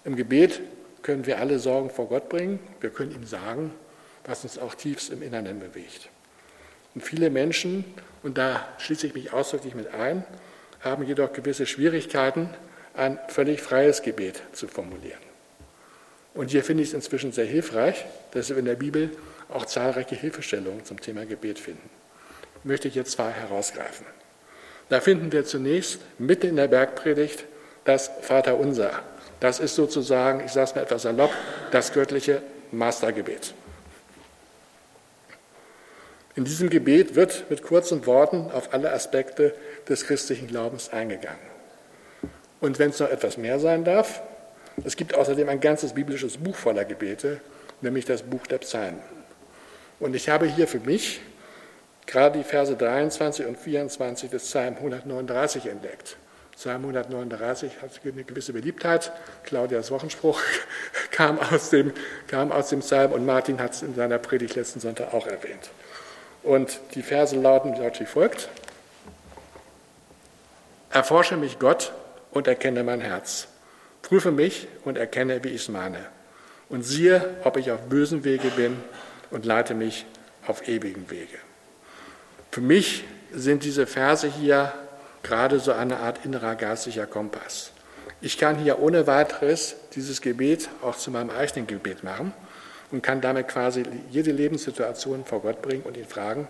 Im 0.05 0.15
Gebet 0.15 0.61
können 1.01 1.25
wir 1.25 1.39
alle 1.39 1.59
Sorgen 1.59 1.89
vor 1.89 2.07
Gott 2.07 2.29
bringen. 2.29 2.61
Wir 2.83 2.91
können 2.91 3.13
ihm 3.13 3.25
sagen, 3.25 3.73
was 4.27 4.45
uns 4.45 4.59
auch 4.59 4.75
tiefst 4.75 5.11
im 5.11 5.23
Inneren 5.23 5.59
bewegt. 5.59 6.11
Und 6.95 7.01
viele 7.01 7.31
Menschen, 7.31 7.83
und 8.23 8.37
da 8.37 8.69
schließe 8.77 9.07
ich 9.07 9.15
mich 9.15 9.33
ausdrücklich 9.33 9.75
mit 9.75 9.95
ein, 9.95 10.23
haben 10.81 11.07
jedoch 11.07 11.33
gewisse 11.33 11.65
Schwierigkeiten, 11.65 12.51
ein 12.93 13.19
völlig 13.29 13.63
freies 13.63 14.03
Gebet 14.03 14.43
zu 14.53 14.69
formulieren. 14.69 15.32
Und 16.35 16.51
hier 16.51 16.65
finde 16.65 16.83
ich 16.83 16.91
es 16.91 16.95
inzwischen 16.95 17.33
sehr 17.33 17.45
hilfreich, 17.45 18.05
dass 18.31 18.49
wir 18.49 18.57
in 18.57 18.65
der 18.65 18.75
Bibel 18.75 19.11
auch 19.49 19.67
zahlreiche 19.67 20.15
Hilfestellungen 20.15 20.85
zum 20.85 21.01
Thema 21.01 21.27
Gebet 21.27 21.59
finden. 21.59 21.91
Möchte 22.65 22.89
ich 22.89 22.95
jetzt 22.95 23.13
zwei 23.13 23.31
herausgreifen. 23.31 24.07
Da 24.89 25.01
finden 25.01 25.33
wir 25.33 25.45
zunächst 25.45 26.01
mitten 26.19 26.49
in 26.49 26.57
der 26.57 26.69
Bergpredigt 26.69 27.45
das 27.85 28.11
Vaterunser. 28.23 29.03
Das 29.41 29.59
ist 29.59 29.75
sozusagen, 29.75 30.45
ich 30.45 30.53
sage 30.53 30.71
es 30.71 30.75
mal 30.75 30.83
etwas 30.83 31.03
salopp, 31.03 31.33
das 31.71 31.93
göttliche 31.93 32.43
Mastergebet. 32.71 33.55
In 36.35 36.45
diesem 36.45 36.71
Gebet 36.71 37.15
wird 37.15 37.51
mit 37.51 37.63
kurzen 37.63 38.07
Worten 38.07 38.51
auf 38.51 38.73
alle 38.73 38.93
Aspekte 38.93 39.55
des 39.89 40.07
christlichen 40.07 40.47
Glaubens 40.47 40.89
eingegangen. 40.91 41.41
Und 42.61 42.79
wenn 42.79 42.91
es 42.91 43.01
noch 43.01 43.11
etwas 43.11 43.37
mehr 43.37 43.59
sein 43.59 43.85
darf, 43.85 44.23
es 44.85 44.97
gibt 44.97 45.15
außerdem 45.15 45.49
ein 45.49 45.61
ganzes 45.61 45.93
biblisches 45.93 46.37
Buch 46.37 46.57
voller 46.57 46.85
Gebete, 46.85 47.41
nämlich 47.81 48.05
das 48.05 48.23
Buch 48.23 48.47
der 48.47 48.59
Psalmen. 48.59 49.01
Und 50.01 50.17
ich 50.17 50.29
habe 50.29 50.47
hier 50.47 50.67
für 50.67 50.81
mich 50.81 51.21
gerade 52.07 52.39
die 52.39 52.45
Verse 52.45 52.75
23 52.75 53.47
und 53.47 53.59
24 53.59 54.31
des 54.31 54.43
Psalm 54.45 54.77
139 54.77 55.67
entdeckt. 55.67 56.17
Psalm 56.57 56.83
139 56.83 57.81
hat 57.81 57.91
eine 58.05 58.25
gewisse 58.25 58.53
Beliebtheit. 58.53 59.13
Claudias 59.45 59.91
Wochenspruch 59.91 60.41
kam 61.11 61.39
aus 61.39 61.71
dem, 61.71 61.93
kam 62.29 62.53
aus 62.53 62.69
dem 62.69 62.81
Psalm 62.81 63.13
und 63.13 63.25
Martin 63.25 63.61
hat 63.61 63.73
es 63.73 63.83
in 63.83 63.95
seiner 63.95 64.19
Predigt 64.19 64.55
letzten 64.55 64.81
Sonntag 64.81 65.15
auch 65.15 65.27
erwähnt. 65.27 65.71
Und 66.43 66.81
die 66.95 67.03
Verse 67.03 67.37
lauten 67.37 67.75
wie 67.75 68.07
folgt. 68.07 68.49
Erforsche 70.91 71.37
mich 71.37 71.59
Gott 71.59 71.93
und 72.33 72.47
erkenne 72.47 72.85
mein 72.85 73.01
Herz. 73.01 73.49
Prüfe 74.03 74.31
mich 74.31 74.69
und 74.85 74.99
erkenne, 74.99 75.43
wie 75.45 75.49
ich 75.49 75.63
es 75.63 75.69
meine. 75.69 75.99
Und 76.69 76.83
siehe, 76.83 77.37
ob 77.45 77.57
ich 77.57 77.71
auf 77.71 77.89
bösen 77.89 78.25
Wege 78.25 78.49
bin 78.51 78.77
und 79.31 79.47
leite 79.47 79.75
mich 79.75 80.07
auf 80.47 80.69
ewigen 80.69 81.11
Wege. 81.11 81.39
Für 82.51 82.61
mich 82.61 83.05
sind 83.33 83.65
diese 83.65 83.87
Verse 83.87 84.27
hier 84.27 84.73
gerade 85.23 85.61
so 85.61 85.73
eine 85.73 85.99
Art 85.99 86.25
innerer 86.25 86.55
geistiger 86.57 87.07
Kompass. 87.07 87.71
Ich 88.21 88.39
kann 88.39 88.57
hier 88.57 88.79
ohne 88.79 89.07
weiteres 89.07 89.77
dieses 89.95 90.21
Gebet 90.21 90.69
auch 90.83 90.97
zu 90.97 91.11
meinem 91.11 91.31
eigenen 91.31 91.67
Gebet 91.67 92.05
machen 92.05 92.33
und 92.91 93.03
kann 93.03 93.21
damit 93.21 93.49
quasi 93.49 93.85
jede 94.11 94.33
Lebenssituation 94.33 95.25
vor 95.25 95.43
Gott 95.43 95.63
bringen 95.63 95.83
und 95.83 95.97
ihn 95.97 96.07
fragen, 96.07 96.47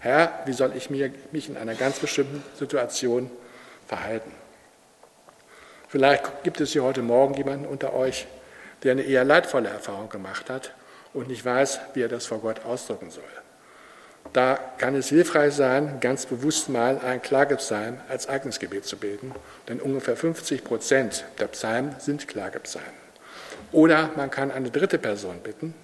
Herr, 0.00 0.42
wie 0.46 0.52
soll 0.52 0.72
ich 0.76 0.90
mich 0.90 1.48
in 1.48 1.56
einer 1.56 1.74
ganz 1.74 1.98
bestimmten 1.98 2.42
Situation 2.58 3.30
verhalten? 3.86 4.30
Vielleicht 5.88 6.42
gibt 6.42 6.60
es 6.60 6.72
hier 6.72 6.82
heute 6.82 7.02
Morgen 7.02 7.34
jemanden 7.34 7.66
unter 7.66 7.94
euch, 7.94 8.26
der 8.82 8.92
eine 8.92 9.02
eher 9.02 9.24
leidvolle 9.24 9.68
Erfahrung 9.68 10.08
gemacht 10.08 10.50
hat 10.50 10.72
und 11.14 11.28
nicht 11.28 11.44
weiß, 11.44 11.80
wie 11.94 12.02
er 12.02 12.08
das 12.08 12.26
vor 12.26 12.40
Gott 12.40 12.64
ausdrücken 12.64 13.10
soll. 13.10 13.24
Da 14.32 14.58
kann 14.78 14.94
es 14.94 15.08
hilfreich 15.08 15.54
sein, 15.54 15.98
ganz 16.00 16.26
bewusst 16.26 16.68
mal 16.68 16.98
ein 16.98 17.22
Klagepsalm 17.22 18.00
als 18.08 18.28
eigenes 18.28 18.58
Gebet 18.58 18.84
zu 18.84 18.96
beten, 18.96 19.32
denn 19.68 19.80
ungefähr 19.80 20.16
50 20.16 20.64
Prozent 20.64 21.24
der 21.38 21.46
Psalmen 21.46 21.94
sind 22.00 22.26
Klagepsalmen. 22.26 23.06
Oder 23.72 24.10
man 24.16 24.30
kann 24.30 24.50
eine 24.50 24.70
dritte 24.70 24.98
Person 24.98 25.40
bitten, 25.42 25.74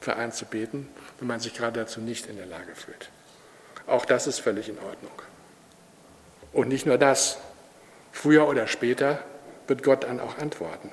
für 0.00 0.16
einen 0.16 0.32
zu 0.32 0.46
beten, 0.46 0.88
wenn 1.18 1.28
man 1.28 1.40
sich 1.40 1.54
gerade 1.54 1.80
dazu 1.80 2.00
nicht 2.00 2.26
in 2.26 2.36
der 2.36 2.46
Lage 2.46 2.74
fühlt. 2.74 3.10
Auch 3.86 4.04
das 4.04 4.26
ist 4.26 4.40
völlig 4.40 4.68
in 4.68 4.78
Ordnung. 4.78 5.12
Und 6.52 6.68
nicht 6.68 6.86
nur 6.86 6.98
das. 6.98 7.38
Früher 8.10 8.46
oder 8.46 8.66
später 8.66 9.20
wird 9.72 9.82
Gott 9.82 10.04
dann 10.04 10.20
auch 10.20 10.36
antworten. 10.36 10.90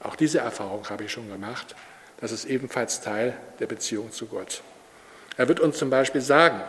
Auch 0.00 0.14
diese 0.14 0.38
Erfahrung 0.38 0.88
habe 0.88 1.02
ich 1.02 1.10
schon 1.10 1.28
gemacht. 1.28 1.74
Das 2.20 2.30
ist 2.30 2.44
ebenfalls 2.44 3.00
Teil 3.00 3.36
der 3.58 3.66
Beziehung 3.66 4.12
zu 4.12 4.26
Gott. 4.26 4.62
Er 5.36 5.48
wird 5.48 5.58
uns 5.58 5.76
zum 5.76 5.90
Beispiel 5.90 6.20
sagen, 6.20 6.60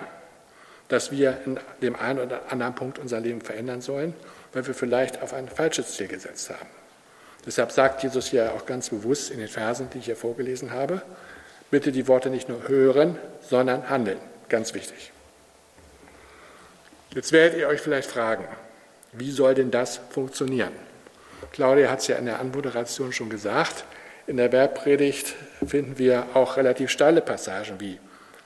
dass 0.88 1.12
wir 1.12 1.38
in 1.46 1.60
dem 1.84 1.96
einen 1.96 2.18
oder 2.18 2.52
anderen 2.52 2.74
Punkt 2.74 2.98
unser 2.98 3.20
Leben 3.20 3.42
verändern 3.42 3.82
sollen, 3.82 4.16
weil 4.52 4.66
wir 4.66 4.74
vielleicht 4.74 5.22
auf 5.22 5.32
ein 5.32 5.48
falsches 5.48 5.96
Ziel 5.96 6.08
gesetzt 6.08 6.50
haben. 6.50 6.70
Deshalb 7.46 7.72
sagt 7.72 8.02
Jesus 8.02 8.32
hier 8.32 8.52
auch 8.54 8.66
ganz 8.66 8.90
bewusst 8.90 9.30
in 9.30 9.38
den 9.38 9.48
Versen, 9.48 9.92
die 9.94 10.00
ich 10.00 10.06
hier 10.06 10.16
vorgelesen 10.16 10.72
habe, 10.72 11.04
bitte 11.70 11.92
die 11.92 12.08
Worte 12.08 12.32
nicht 12.32 12.50
nur 12.50 12.68
hören, 12.68 13.20
sondern 13.48 13.92
handeln. 13.92 14.18
Ganz 14.50 14.74
wichtig. 14.74 15.12
Jetzt 17.12 17.32
werdet 17.32 17.60
ihr 17.60 17.68
euch 17.68 17.80
vielleicht 17.80 18.10
fragen, 18.10 18.48
wie 19.12 19.30
soll 19.30 19.54
denn 19.54 19.70
das 19.70 20.00
funktionieren? 20.10 20.74
Claudia 21.52 21.90
hat 21.90 22.00
es 22.00 22.08
ja 22.08 22.18
in 22.18 22.26
der 22.26 22.40
Anmoderation 22.40 23.12
schon 23.12 23.30
gesagt. 23.30 23.86
In 24.28 24.38
der 24.38 24.48
Bergpredigt 24.48 25.36
finden 25.66 25.98
wir 25.98 26.28
auch 26.34 26.58
relativ 26.58 26.90
steile 26.90 27.22
Passagen 27.22 27.80
wie 27.80 28.00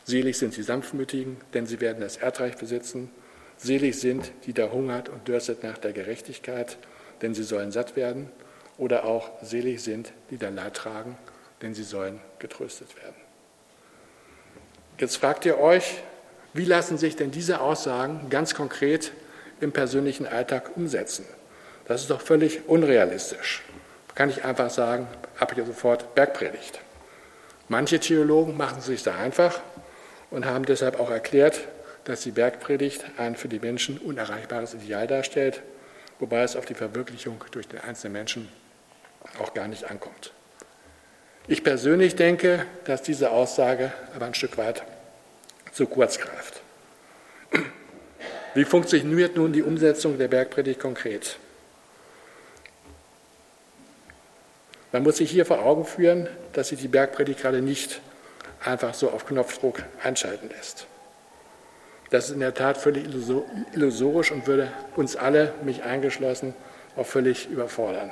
Selig 0.07 0.37
sind 0.37 0.55
die 0.55 0.63
Sanftmütigen, 0.63 1.35
denn 1.53 1.67
sie 1.67 1.81
werden 1.81 1.99
das 1.99 2.15
Erdreich 2.15 2.55
besitzen. 2.55 3.11
Selig 3.57 3.99
sind, 3.99 4.31
die 4.45 4.53
da 4.53 4.71
hungert 4.71 5.09
und 5.09 5.27
dürstet 5.27 5.63
nach 5.63 5.77
der 5.77 5.91
Gerechtigkeit, 5.91 6.77
denn 7.21 7.33
sie 7.33 7.43
sollen 7.43 7.73
satt 7.73 7.97
werden. 7.97 8.31
Oder 8.77 9.03
auch 9.03 9.31
selig 9.41 9.83
sind, 9.83 10.13
die 10.29 10.37
da 10.37 10.47
Leid 10.47 10.75
tragen, 10.75 11.17
denn 11.61 11.73
sie 11.73 11.83
sollen 11.83 12.21
getröstet 12.39 12.95
werden. 12.95 13.15
Jetzt 14.97 15.17
fragt 15.17 15.45
ihr 15.45 15.59
euch, 15.59 15.97
wie 16.53 16.65
lassen 16.65 16.97
sich 16.97 17.17
denn 17.17 17.31
diese 17.31 17.59
Aussagen 17.59 18.29
ganz 18.29 18.55
konkret 18.55 19.11
im 19.59 19.73
persönlichen 19.73 20.25
Alltag 20.25 20.77
umsetzen? 20.77 21.25
Das 21.87 22.01
ist 22.01 22.09
doch 22.09 22.21
völlig 22.21 22.67
unrealistisch. 22.67 23.63
Kann 24.13 24.29
ich 24.29 24.43
einfach 24.43 24.69
sagen, 24.69 25.07
ab 25.39 25.53
hier 25.53 25.65
sofort 25.65 26.15
Bergpredigt. 26.15 26.81
Manche 27.69 27.99
Theologen 27.99 28.57
machen 28.57 28.79
es 28.79 28.85
sich 28.85 29.03
sehr 29.03 29.15
einfach 29.15 29.61
und 30.29 30.45
haben 30.45 30.65
deshalb 30.65 30.99
auch 30.99 31.09
erklärt, 31.09 31.61
dass 32.03 32.21
die 32.21 32.31
Bergpredigt 32.31 33.05
ein 33.17 33.35
für 33.35 33.47
die 33.47 33.59
Menschen 33.59 33.97
unerreichbares 33.99 34.73
Ideal 34.73 35.07
darstellt, 35.07 35.61
wobei 36.19 36.43
es 36.43 36.55
auf 36.55 36.65
die 36.65 36.73
Verwirklichung 36.73 37.43
durch 37.51 37.67
den 37.67 37.79
einzelnen 37.79 38.13
Menschen 38.13 38.49
auch 39.39 39.53
gar 39.53 39.67
nicht 39.67 39.89
ankommt. 39.89 40.31
Ich 41.47 41.63
persönlich 41.63 42.15
denke, 42.15 42.65
dass 42.85 43.01
diese 43.01 43.31
Aussage 43.31 43.91
aber 44.15 44.25
ein 44.25 44.33
Stück 44.33 44.57
weit 44.57 44.83
zu 45.71 45.85
kurz 45.85 46.17
greift. 46.17 46.61
Wie 48.53 48.65
funktioniert 48.65 49.37
nun 49.37 49.53
die 49.53 49.63
Umsetzung 49.63 50.17
der 50.17 50.27
Bergpredigt 50.27 50.79
konkret? 50.79 51.37
Man 54.97 55.03
muss 55.03 55.17
sich 55.17 55.29
hier 55.29 55.45
vor 55.45 55.63
Augen 55.63 55.85
führen, 55.85 56.27
dass 56.53 56.69
sich 56.69 56.79
die 56.79 56.87
Bergpredigt 56.87 57.39
gerade 57.39 57.61
nicht 57.61 58.01
einfach 58.65 58.95
so 58.95 59.11
auf 59.11 59.27
Knopfdruck 59.27 59.83
einschalten 60.03 60.49
lässt. 60.49 60.87
Das 62.09 62.25
ist 62.25 62.31
in 62.31 62.39
der 62.39 62.55
Tat 62.55 62.79
völlig 62.79 63.05
illusorisch 63.73 64.31
und 64.31 64.47
würde 64.47 64.71
uns 64.95 65.15
alle, 65.15 65.53
mich 65.63 65.83
eingeschlossen, 65.83 66.55
auch 66.95 67.05
völlig 67.05 67.47
überfordern. 67.47 68.09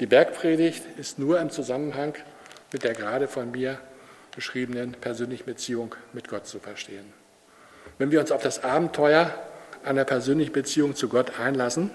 Die 0.00 0.06
Bergpredigt 0.06 0.84
ist 0.96 1.18
nur 1.18 1.38
im 1.38 1.50
Zusammenhang 1.50 2.14
mit 2.72 2.82
der 2.82 2.94
gerade 2.94 3.28
von 3.28 3.50
mir 3.50 3.78
beschriebenen 4.34 4.92
persönlichen 4.92 5.44
Beziehung 5.44 5.96
mit 6.14 6.28
Gott 6.28 6.46
zu 6.46 6.60
verstehen. 6.60 7.12
Wenn 7.98 8.10
wir 8.10 8.20
uns 8.20 8.32
auf 8.32 8.42
das 8.42 8.64
Abenteuer 8.64 9.34
einer 9.84 10.06
persönlichen 10.06 10.54
Beziehung 10.54 10.96
zu 10.96 11.10
Gott 11.10 11.38
einlassen, 11.38 11.90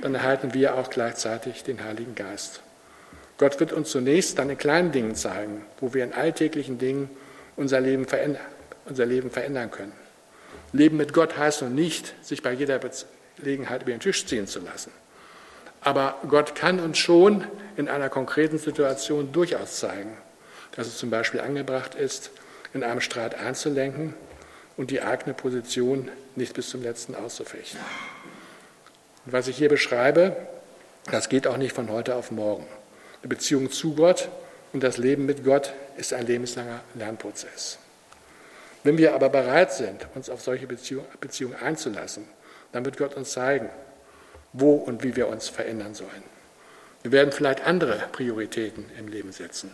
dann 0.00 0.14
erhalten 0.14 0.54
wir 0.54 0.76
auch 0.76 0.90
gleichzeitig 0.90 1.64
den 1.64 1.82
Heiligen 1.82 2.14
Geist. 2.14 2.62
Gott 3.42 3.58
wird 3.58 3.72
uns 3.72 3.90
zunächst 3.90 4.38
dann 4.38 4.50
in 4.50 4.56
kleinen 4.56 4.92
Dingen 4.92 5.16
zeigen, 5.16 5.64
wo 5.80 5.92
wir 5.94 6.04
in 6.04 6.12
alltäglichen 6.12 6.78
Dingen 6.78 7.10
unser 7.56 7.80
Leben, 7.80 8.06
verändern, 8.06 8.40
unser 8.84 9.04
Leben 9.04 9.32
verändern 9.32 9.68
können. 9.68 9.90
Leben 10.72 10.96
mit 10.96 11.12
Gott 11.12 11.36
heißt 11.36 11.62
nun 11.62 11.74
nicht, 11.74 12.14
sich 12.24 12.40
bei 12.40 12.52
jeder 12.52 12.78
Gelegenheit 13.36 13.82
über 13.82 13.90
den 13.90 13.98
Tisch 13.98 14.26
ziehen 14.26 14.46
zu 14.46 14.60
lassen. 14.60 14.92
Aber 15.80 16.20
Gott 16.28 16.54
kann 16.54 16.78
uns 16.78 16.98
schon 16.98 17.44
in 17.76 17.88
einer 17.88 18.08
konkreten 18.10 18.58
Situation 18.58 19.32
durchaus 19.32 19.80
zeigen, 19.80 20.16
dass 20.76 20.86
es 20.86 20.98
zum 20.98 21.10
Beispiel 21.10 21.40
angebracht 21.40 21.96
ist, 21.96 22.30
in 22.72 22.84
einem 22.84 23.00
Streit 23.00 23.34
einzulenken 23.34 24.14
und 24.76 24.92
die 24.92 25.02
eigene 25.02 25.34
Position 25.34 26.12
nicht 26.36 26.54
bis 26.54 26.70
zum 26.70 26.84
letzten 26.84 27.16
auszufechten. 27.16 27.80
Und 29.26 29.32
was 29.32 29.48
ich 29.48 29.56
hier 29.56 29.68
beschreibe, 29.68 30.36
das 31.10 31.28
geht 31.28 31.48
auch 31.48 31.56
nicht 31.56 31.72
von 31.74 31.90
heute 31.90 32.14
auf 32.14 32.30
morgen. 32.30 32.68
Die 33.22 33.28
Beziehung 33.28 33.70
zu 33.70 33.94
Gott 33.94 34.28
und 34.72 34.82
das 34.82 34.98
Leben 34.98 35.26
mit 35.26 35.44
Gott 35.44 35.72
ist 35.96 36.12
ein 36.12 36.26
lebenslanger 36.26 36.80
Lernprozess. 36.94 37.78
Wenn 38.84 38.98
wir 38.98 39.14
aber 39.14 39.28
bereit 39.28 39.72
sind, 39.72 40.06
uns 40.14 40.28
auf 40.28 40.40
solche 40.40 40.66
Beziehungen 40.66 41.06
Beziehung 41.20 41.54
einzulassen, 41.54 42.24
dann 42.72 42.84
wird 42.84 42.96
Gott 42.96 43.14
uns 43.14 43.30
zeigen, 43.30 43.68
wo 44.52 44.74
und 44.74 45.04
wie 45.04 45.14
wir 45.14 45.28
uns 45.28 45.48
verändern 45.48 45.94
sollen. 45.94 46.22
Wir 47.02 47.12
werden 47.12 47.32
vielleicht 47.32 47.66
andere 47.66 48.02
Prioritäten 48.12 48.84
im 48.98 49.08
Leben 49.08 49.32
setzen. 49.32 49.70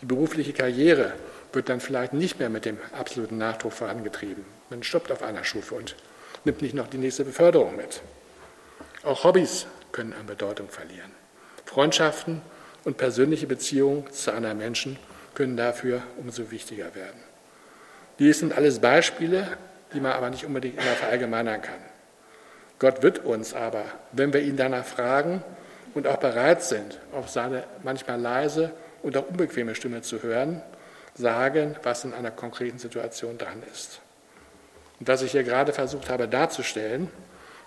Die 0.00 0.06
berufliche 0.06 0.52
Karriere 0.52 1.12
wird 1.52 1.68
dann 1.68 1.80
vielleicht 1.80 2.12
nicht 2.12 2.38
mehr 2.38 2.50
mit 2.50 2.64
dem 2.64 2.78
absoluten 2.92 3.38
Nachdruck 3.38 3.72
vorangetrieben. 3.72 4.44
Man 4.68 4.82
stoppt 4.82 5.10
auf 5.10 5.22
einer 5.22 5.44
Stufe 5.44 5.74
und 5.74 5.96
nimmt 6.44 6.62
nicht 6.62 6.74
noch 6.74 6.88
die 6.88 6.98
nächste 6.98 7.24
Beförderung 7.24 7.76
mit. 7.76 8.02
Auch 9.02 9.24
Hobbys 9.24 9.66
können 9.92 10.12
an 10.12 10.26
Bedeutung 10.26 10.68
verlieren. 10.68 11.10
Freundschaften 11.64 12.42
und 12.86 12.96
persönliche 12.96 13.48
Beziehungen 13.48 14.10
zu 14.12 14.32
anderen 14.32 14.58
Menschen 14.58 14.96
können 15.34 15.56
dafür 15.56 16.02
umso 16.18 16.52
wichtiger 16.52 16.94
werden. 16.94 17.20
Dies 18.20 18.38
sind 18.38 18.56
alles 18.56 18.78
Beispiele, 18.78 19.58
die 19.92 20.00
man 20.00 20.12
aber 20.12 20.30
nicht 20.30 20.46
unbedingt 20.46 20.76
immer 20.76 20.94
verallgemeinern 20.94 21.60
kann. 21.60 21.80
Gott 22.78 23.02
wird 23.02 23.24
uns 23.24 23.54
aber, 23.54 23.84
wenn 24.12 24.32
wir 24.32 24.40
ihn 24.40 24.56
danach 24.56 24.84
fragen 24.84 25.42
und 25.94 26.06
auch 26.06 26.18
bereit 26.18 26.62
sind, 26.62 27.00
auf 27.12 27.28
seine 27.28 27.64
manchmal 27.82 28.20
leise 28.20 28.70
und 29.02 29.16
auch 29.16 29.28
unbequeme 29.28 29.74
Stimme 29.74 30.02
zu 30.02 30.22
hören, 30.22 30.62
sagen, 31.16 31.74
was 31.82 32.04
in 32.04 32.14
einer 32.14 32.30
konkreten 32.30 32.78
Situation 32.78 33.36
dran 33.36 33.64
ist. 33.72 34.00
Und 35.00 35.08
was 35.08 35.22
ich 35.22 35.32
hier 35.32 35.42
gerade 35.42 35.72
versucht 35.72 36.08
habe 36.08 36.28
darzustellen, 36.28 37.10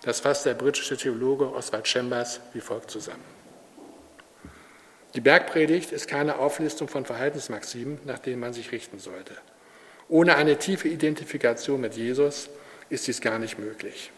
das 0.03 0.21
fasst 0.21 0.45
der 0.45 0.53
britische 0.53 0.95
Theologe 0.95 1.53
Oswald 1.53 1.89
Chambers 1.89 2.39
wie 2.53 2.61
folgt 2.61 2.89
zusammen. 2.89 3.38
Die 5.15 5.21
Bergpredigt 5.21 5.91
ist 5.91 6.07
keine 6.07 6.37
Auflistung 6.37 6.87
von 6.87 7.05
Verhaltensmaximen, 7.05 7.99
nach 8.05 8.19
denen 8.19 8.39
man 8.39 8.53
sich 8.53 8.71
richten 8.71 8.99
sollte. 8.99 9.33
Ohne 10.07 10.35
eine 10.35 10.57
tiefe 10.57 10.87
Identifikation 10.87 11.81
mit 11.81 11.95
Jesus 11.95 12.49
ist 12.89 13.07
dies 13.07 13.21
gar 13.21 13.39
nicht 13.39 13.57
möglich. 13.57 14.11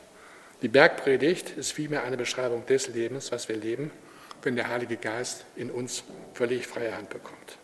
Die 0.61 0.67
Bergpredigt 0.67 1.57
ist 1.57 1.71
vielmehr 1.71 2.03
eine 2.03 2.17
Beschreibung 2.17 2.65
des 2.65 2.87
Lebens, 2.89 3.31
was 3.31 3.49
wir 3.49 3.55
leben, 3.55 3.91
wenn 4.43 4.55
der 4.55 4.69
Heilige 4.69 4.97
Geist 4.97 5.45
in 5.55 5.71
uns 5.71 6.03
völlig 6.33 6.67
freie 6.67 6.95
Hand 6.95 7.09
bekommt. 7.09 7.57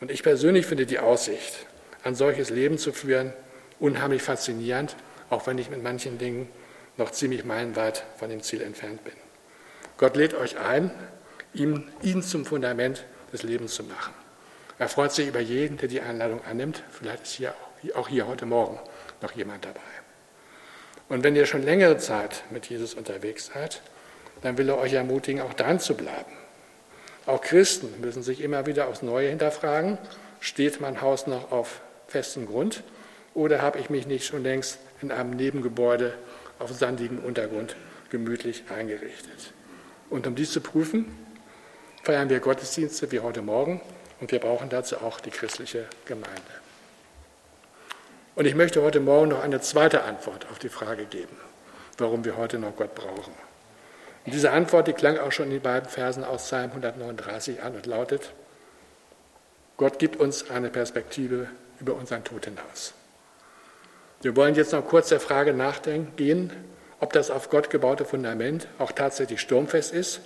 Und 0.00 0.10
ich 0.10 0.22
persönlich 0.22 0.66
finde 0.66 0.86
die 0.86 0.98
Aussicht, 0.98 1.66
ein 2.04 2.14
solches 2.14 2.50
Leben 2.50 2.78
zu 2.78 2.92
führen, 2.92 3.32
unheimlich 3.78 4.22
faszinierend, 4.22 4.96
auch 5.28 5.46
wenn 5.46 5.58
ich 5.58 5.70
mit 5.70 5.82
manchen 5.82 6.18
Dingen 6.18 6.48
noch 6.96 7.10
ziemlich 7.10 7.44
meilenweit 7.44 8.04
von 8.18 8.30
dem 8.30 8.42
Ziel 8.42 8.62
entfernt 8.62 9.04
bin. 9.04 9.14
Gott 9.96 10.16
lädt 10.16 10.34
euch 10.34 10.58
ein, 10.58 10.90
ihm, 11.54 11.88
ihn 12.02 12.22
zum 12.22 12.44
Fundament 12.44 13.04
des 13.32 13.42
Lebens 13.42 13.74
zu 13.74 13.84
machen. 13.84 14.14
Er 14.78 14.88
freut 14.88 15.12
sich 15.12 15.28
über 15.28 15.40
jeden, 15.40 15.76
der 15.76 15.88
die 15.88 16.00
Einladung 16.00 16.40
annimmt. 16.44 16.82
Vielleicht 16.90 17.24
ist 17.24 17.32
hier 17.32 17.54
auch 17.94 18.08
hier 18.08 18.26
heute 18.26 18.46
Morgen 18.46 18.78
noch 19.20 19.32
jemand 19.32 19.64
dabei. 19.64 19.80
Und 21.08 21.24
wenn 21.24 21.36
ihr 21.36 21.46
schon 21.46 21.62
längere 21.62 21.98
Zeit 21.98 22.44
mit 22.50 22.66
Jesus 22.66 22.94
unterwegs 22.94 23.50
seid, 23.52 23.82
dann 24.42 24.56
will 24.56 24.68
er 24.68 24.78
euch 24.78 24.92
ermutigen, 24.92 25.42
auch 25.42 25.54
dran 25.54 25.80
zu 25.80 25.94
bleiben. 25.94 26.32
Auch 27.26 27.40
Christen 27.40 28.00
müssen 28.00 28.22
sich 28.22 28.40
immer 28.40 28.66
wieder 28.66 28.88
aufs 28.88 29.02
Neue 29.02 29.28
hinterfragen, 29.28 29.98
steht 30.40 30.80
mein 30.80 31.00
Haus 31.00 31.26
noch 31.26 31.52
auf 31.52 31.82
festem 32.06 32.46
Grund 32.46 32.82
oder 33.34 33.60
habe 33.60 33.78
ich 33.78 33.90
mich 33.90 34.06
nicht 34.06 34.26
schon 34.26 34.42
längst 34.42 34.78
in 35.02 35.12
einem 35.12 35.30
Nebengebäude 35.30 36.14
auf 36.58 36.72
sandigem 36.72 37.18
Untergrund 37.18 37.76
gemütlich 38.10 38.64
eingerichtet? 38.74 39.52
Und 40.08 40.26
um 40.26 40.34
dies 40.34 40.52
zu 40.52 40.60
prüfen, 40.60 41.14
feiern 42.02 42.30
wir 42.30 42.40
Gottesdienste 42.40 43.10
wie 43.12 43.20
heute 43.20 43.42
Morgen 43.42 43.80
Und 44.20 44.32
wir 44.32 44.38
brauchen 44.38 44.68
dazu 44.68 44.98
auch 44.98 45.20
die 45.20 45.30
christliche 45.30 45.86
Gemeinde. 46.04 46.30
Und 48.34 48.46
ich 48.46 48.54
möchte 48.54 48.82
heute 48.82 49.00
Morgen 49.00 49.28
noch 49.28 49.42
eine 49.42 49.60
zweite 49.60 50.04
Antwort 50.04 50.46
auf 50.50 50.58
die 50.58 50.68
Frage 50.68 51.04
geben, 51.04 51.36
warum 51.98 52.24
wir 52.24 52.36
heute 52.36 52.58
noch 52.58 52.76
Gott 52.76 52.94
brauchen. 52.94 53.32
Und 54.24 54.34
diese 54.34 54.50
Antwort, 54.50 54.88
die 54.88 54.92
klang 54.92 55.18
auch 55.18 55.32
schon 55.32 55.46
in 55.46 55.52
den 55.52 55.62
beiden 55.62 55.88
Versen 55.88 56.24
aus 56.24 56.44
Psalm 56.44 56.70
139 56.70 57.62
an 57.62 57.74
und 57.74 57.86
lautet, 57.86 58.32
Gott 59.78 59.98
gibt 59.98 60.16
uns 60.16 60.50
eine 60.50 60.68
Perspektive 60.68 61.48
über 61.80 61.94
unseren 61.94 62.22
Tod 62.24 62.44
hinaus. 62.44 62.92
Wir 64.20 64.36
wollen 64.36 64.54
jetzt 64.54 64.72
noch 64.72 64.86
kurz 64.86 65.08
der 65.08 65.20
Frage 65.20 65.54
nachdenken, 65.54 66.52
ob 66.98 67.14
das 67.14 67.30
auf 67.30 67.48
Gott 67.48 67.70
gebaute 67.70 68.04
Fundament 68.04 68.68
auch 68.78 68.92
tatsächlich 68.92 69.40
sturmfest 69.40 69.94
ist 69.94 70.20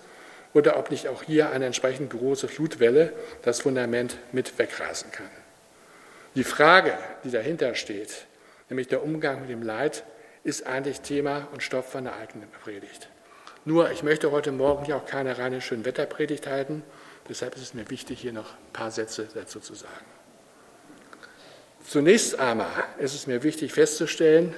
oder 0.54 0.78
ob 0.78 0.90
nicht 0.90 1.08
auch 1.08 1.22
hier 1.22 1.50
eine 1.50 1.66
entsprechend 1.66 2.10
große 2.10 2.48
Flutwelle 2.48 3.12
das 3.42 3.60
Fundament 3.60 4.16
mit 4.32 4.58
wegrasen 4.58 5.10
kann. 5.10 5.28
Die 6.34 6.44
Frage, 6.44 6.96
die 7.24 7.30
dahinter 7.30 7.74
steht, 7.74 8.26
nämlich 8.70 8.88
der 8.88 9.04
Umgang 9.04 9.42
mit 9.42 9.50
dem 9.50 9.62
Leid, 9.62 10.04
ist 10.44 10.66
eigentlich 10.66 11.00
Thema 11.00 11.48
und 11.52 11.62
Stoff 11.62 11.90
von 11.90 12.04
der 12.04 12.16
eigenen 12.16 12.48
Predigt. 12.62 13.08
Nur, 13.64 13.90
ich 13.90 14.02
möchte 14.02 14.30
heute 14.30 14.52
Morgen 14.52 14.84
hier 14.84 14.96
auch 14.96 15.06
keine 15.06 15.38
reine 15.38 15.60
Schönwetterpredigt 15.60 16.46
halten, 16.46 16.82
deshalb 17.28 17.56
ist 17.56 17.62
es 17.62 17.74
mir 17.74 17.90
wichtig, 17.90 18.20
hier 18.20 18.32
noch 18.32 18.52
ein 18.52 18.72
paar 18.72 18.90
Sätze 18.90 19.28
dazu 19.34 19.60
zu 19.60 19.74
sagen. 19.74 20.04
Zunächst 21.86 22.38
einmal 22.38 22.84
ist 22.98 23.14
es 23.14 23.26
mir 23.26 23.42
wichtig 23.42 23.72
festzustellen, 23.72 24.54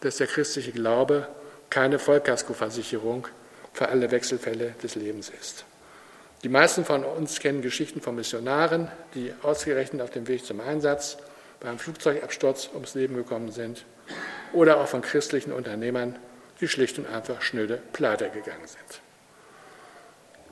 dass 0.00 0.16
der 0.16 0.26
christliche 0.26 0.72
Glaube 0.72 1.28
keine 1.68 1.98
Vollkaskoversicherung 1.98 3.28
für 3.72 3.88
alle 3.88 4.10
Wechselfälle 4.10 4.74
des 4.82 4.94
Lebens 4.94 5.30
ist. 5.30 5.64
Die 6.42 6.48
meisten 6.48 6.84
von 6.84 7.04
uns 7.04 7.38
kennen 7.38 7.60
Geschichten 7.60 8.00
von 8.00 8.16
Missionaren, 8.16 8.88
die 9.14 9.32
ausgerechnet 9.42 10.00
auf 10.00 10.10
dem 10.10 10.26
Weg 10.26 10.44
zum 10.44 10.60
Einsatz 10.60 11.18
beim 11.60 11.78
Flugzeugabsturz 11.78 12.70
ums 12.72 12.94
Leben 12.94 13.14
gekommen 13.14 13.52
sind, 13.52 13.84
oder 14.52 14.80
auch 14.80 14.88
von 14.88 15.02
christlichen 15.02 15.52
Unternehmern, 15.52 16.16
die 16.60 16.68
schlicht 16.68 16.98
und 16.98 17.06
einfach 17.06 17.42
schnöde 17.42 17.80
pleite 17.92 18.30
gegangen 18.30 18.66
sind. 18.66 19.00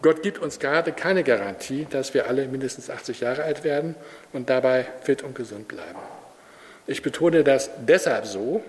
Gott 0.00 0.22
gibt 0.22 0.38
uns 0.38 0.60
gerade 0.60 0.92
keine 0.92 1.24
Garantie, 1.24 1.86
dass 1.90 2.14
wir 2.14 2.28
alle 2.28 2.46
mindestens 2.46 2.88
80 2.88 3.20
Jahre 3.20 3.42
alt 3.42 3.64
werden 3.64 3.96
und 4.32 4.48
dabei 4.48 4.86
fit 5.02 5.22
und 5.22 5.34
gesund 5.34 5.66
bleiben. 5.66 5.98
Ich 6.86 7.02
betone 7.02 7.42
das 7.42 7.70
deshalb 7.78 8.26
so, 8.26 8.62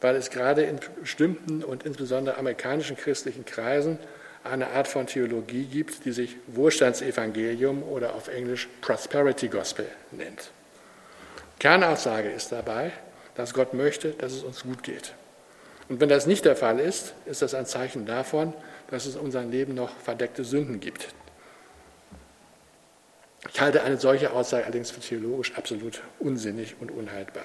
weil 0.00 0.16
es 0.16 0.30
gerade 0.30 0.62
in 0.62 0.78
bestimmten 1.00 1.64
und 1.64 1.84
insbesondere 1.84 2.36
amerikanischen 2.36 2.96
christlichen 2.96 3.44
Kreisen 3.44 3.98
eine 4.44 4.68
Art 4.68 4.88
von 4.88 5.06
Theologie 5.06 5.64
gibt, 5.64 6.04
die 6.04 6.12
sich 6.12 6.36
Wohlstandsevangelium 6.46 7.82
oder 7.82 8.14
auf 8.14 8.28
Englisch 8.28 8.68
Prosperity 8.80 9.48
Gospel 9.48 9.86
nennt. 10.12 10.50
Kernaussage 11.58 12.30
ist 12.30 12.52
dabei, 12.52 12.92
dass 13.34 13.54
Gott 13.54 13.74
möchte, 13.74 14.10
dass 14.10 14.32
es 14.32 14.42
uns 14.42 14.62
gut 14.62 14.82
geht. 14.82 15.14
Und 15.88 16.00
wenn 16.00 16.08
das 16.08 16.26
nicht 16.26 16.44
der 16.44 16.56
Fall 16.56 16.80
ist, 16.80 17.14
ist 17.26 17.42
das 17.42 17.54
ein 17.54 17.66
Zeichen 17.66 18.06
davon, 18.06 18.52
dass 18.90 19.06
es 19.06 19.14
in 19.14 19.20
unserem 19.20 19.50
Leben 19.50 19.74
noch 19.74 19.90
verdeckte 19.98 20.44
Sünden 20.44 20.80
gibt. 20.80 21.08
Ich 23.52 23.60
halte 23.60 23.82
eine 23.82 23.96
solche 23.96 24.32
Aussage 24.32 24.64
allerdings 24.64 24.90
für 24.90 25.00
theologisch 25.00 25.54
absolut 25.54 26.02
unsinnig 26.18 26.76
und 26.80 26.90
unhaltbar. 26.90 27.44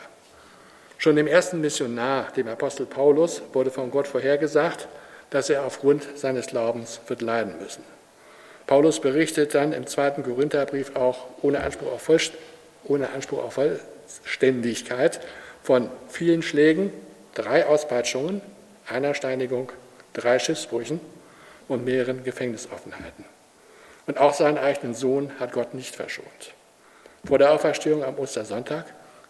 Schon 1.02 1.16
dem 1.16 1.26
ersten 1.26 1.62
Missionar, 1.62 2.32
dem 2.36 2.48
Apostel 2.48 2.86
Paulus, 2.86 3.42
wurde 3.54 3.72
von 3.72 3.90
Gott 3.90 4.08
vorhergesagt, 4.08 4.88
dass 5.32 5.50
er 5.50 5.66
aufgrund 5.66 6.06
seines 6.16 6.46
Glaubens 6.46 7.02
wird 7.08 7.24
leiden 7.24 7.56
müssen. 7.60 7.84
Paulus 8.68 9.02
berichtet 9.02 9.56
dann 9.56 9.74
im 9.74 9.88
zweiten 9.88 10.22
Korintherbrief 10.22 10.96
auch 10.96 11.26
ohne 11.42 11.62
Anspruch 11.64 11.92
auf, 11.92 12.04
Vollst 12.04 12.34
ohne 12.84 13.10
Anspruch 13.10 13.44
auf 13.44 13.56
Vollständigkeit 13.56 15.22
von 15.64 15.90
vielen 16.08 16.44
Schlägen, 16.44 16.94
drei 17.34 17.66
Auspeitschungen, 17.66 18.44
einer 18.88 19.16
Steinigung, 19.16 19.72
drei 20.14 20.38
Schiffsbrüchen 20.38 21.00
und 21.68 21.84
mehreren 21.84 22.24
Gefängnisaufenthalten. 22.24 23.26
Und 24.06 24.20
auch 24.20 24.36
seinen 24.36 24.60
eigenen 24.60 24.94
Sohn 24.94 25.32
hat 25.40 25.52
Gott 25.52 25.74
nicht 25.74 25.96
verschont. 25.96 26.54
Vor 27.26 27.40
der 27.40 27.54
Auferstehung 27.54 28.04
am 28.04 28.20
Ostersonntag 28.20 28.86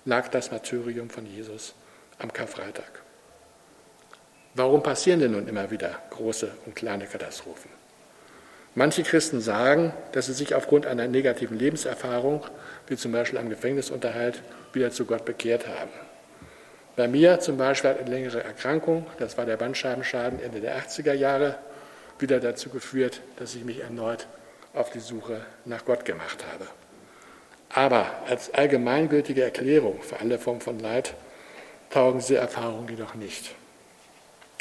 lag 0.05 0.29
das 0.29 0.51
Martyrium 0.51 1.09
von 1.09 1.25
Jesus 1.25 1.73
am 2.19 2.33
Karfreitag. 2.33 3.01
Warum 4.53 4.83
passieren 4.83 5.19
denn 5.19 5.31
nun 5.31 5.47
immer 5.47 5.71
wieder 5.71 5.97
große 6.09 6.51
und 6.65 6.75
kleine 6.75 7.05
Katastrophen? 7.05 7.71
Manche 8.73 9.03
Christen 9.03 9.41
sagen, 9.41 9.93
dass 10.13 10.27
sie 10.27 10.33
sich 10.33 10.55
aufgrund 10.55 10.85
einer 10.85 11.07
negativen 11.07 11.57
Lebenserfahrung, 11.57 12.45
wie 12.87 12.95
zum 12.95 13.11
Beispiel 13.11 13.39
am 13.39 13.49
Gefängnisunterhalt, 13.49 14.41
wieder 14.73 14.91
zu 14.91 15.05
Gott 15.05 15.25
bekehrt 15.25 15.67
haben. 15.67 15.91
Bei 16.95 17.07
mir 17.07 17.39
zum 17.39 17.57
Beispiel 17.57 17.89
hat 17.89 17.99
eine 17.99 18.09
längere 18.09 18.43
Erkrankung, 18.43 19.05
das 19.19 19.37
war 19.37 19.45
der 19.45 19.57
Bandscheibenschaden 19.57 20.41
Ende 20.41 20.61
der 20.61 20.77
80er 20.77 21.13
Jahre, 21.13 21.57
wieder 22.19 22.39
dazu 22.39 22.69
geführt, 22.69 23.21
dass 23.37 23.55
ich 23.55 23.63
mich 23.63 23.79
erneut 23.79 24.27
auf 24.73 24.89
die 24.91 24.99
Suche 24.99 25.41
nach 25.65 25.85
Gott 25.85 26.05
gemacht 26.05 26.45
habe. 26.53 26.67
Aber 27.73 28.07
als 28.27 28.53
allgemeingültige 28.53 29.43
Erklärung 29.43 30.01
für 30.01 30.19
alle 30.19 30.39
Formen 30.39 30.61
von 30.61 30.79
Leid 30.79 31.13
taugen 31.89 32.19
diese 32.19 32.37
Erfahrungen 32.37 32.89
jedoch 32.89 33.15
nicht. 33.15 33.55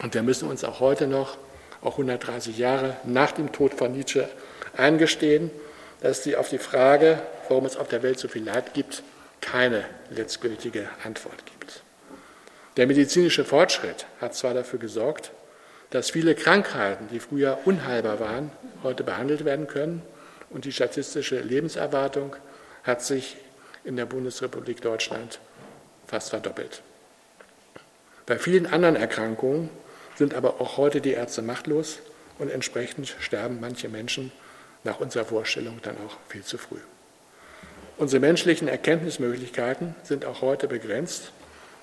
Und 0.02 0.14
wir 0.14 0.22
müssen 0.22 0.48
uns 0.48 0.64
auch 0.64 0.80
heute 0.80 1.06
noch, 1.06 1.36
auch 1.82 1.92
130 1.92 2.58
Jahre 2.58 2.96
nach 3.04 3.32
dem 3.32 3.52
Tod 3.52 3.74
von 3.74 3.92
Nietzsche, 3.92 4.28
eingestehen, 4.76 5.50
dass 6.00 6.22
sie 6.22 6.36
auf 6.36 6.48
die 6.48 6.58
Frage, 6.58 7.20
warum 7.48 7.66
es 7.66 7.76
auf 7.76 7.88
der 7.88 8.02
Welt 8.02 8.18
so 8.18 8.28
viel 8.28 8.44
Leid 8.44 8.74
gibt, 8.74 9.02
keine 9.40 9.84
letztgültige 10.10 10.88
Antwort 11.04 11.44
gibt. 11.46 11.82
Der 12.76 12.86
medizinische 12.86 13.44
Fortschritt 13.44 14.06
hat 14.20 14.34
zwar 14.34 14.54
dafür 14.54 14.78
gesorgt, 14.78 15.32
dass 15.90 16.10
viele 16.10 16.34
Krankheiten, 16.34 17.08
die 17.08 17.18
früher 17.18 17.58
unheilbar 17.64 18.20
waren, 18.20 18.52
heute 18.82 19.02
behandelt 19.02 19.44
werden 19.44 19.66
können 19.66 20.02
und 20.50 20.64
die 20.64 20.72
statistische 20.72 21.40
Lebenserwartung 21.40 22.36
hat 22.84 23.02
sich 23.02 23.36
in 23.84 23.96
der 23.96 24.06
Bundesrepublik 24.06 24.80
Deutschland 24.80 25.38
fast 26.06 26.30
verdoppelt. 26.30 26.82
Bei 28.26 28.38
vielen 28.38 28.66
anderen 28.66 28.96
Erkrankungen 28.96 29.70
sind 30.16 30.34
aber 30.34 30.60
auch 30.60 30.76
heute 30.76 31.00
die 31.00 31.12
Ärzte 31.12 31.42
machtlos 31.42 31.98
und 32.38 32.50
entsprechend 32.50 33.16
sterben 33.20 33.58
manche 33.60 33.88
Menschen 33.88 34.32
nach 34.84 35.00
unserer 35.00 35.24
Vorstellung 35.24 35.80
dann 35.82 35.96
auch 36.06 36.16
viel 36.28 36.42
zu 36.42 36.58
früh. 36.58 36.78
Unsere 37.96 38.20
menschlichen 38.20 38.68
Erkenntnismöglichkeiten 38.68 39.94
sind 40.02 40.24
auch 40.24 40.40
heute 40.40 40.68
begrenzt 40.68 41.32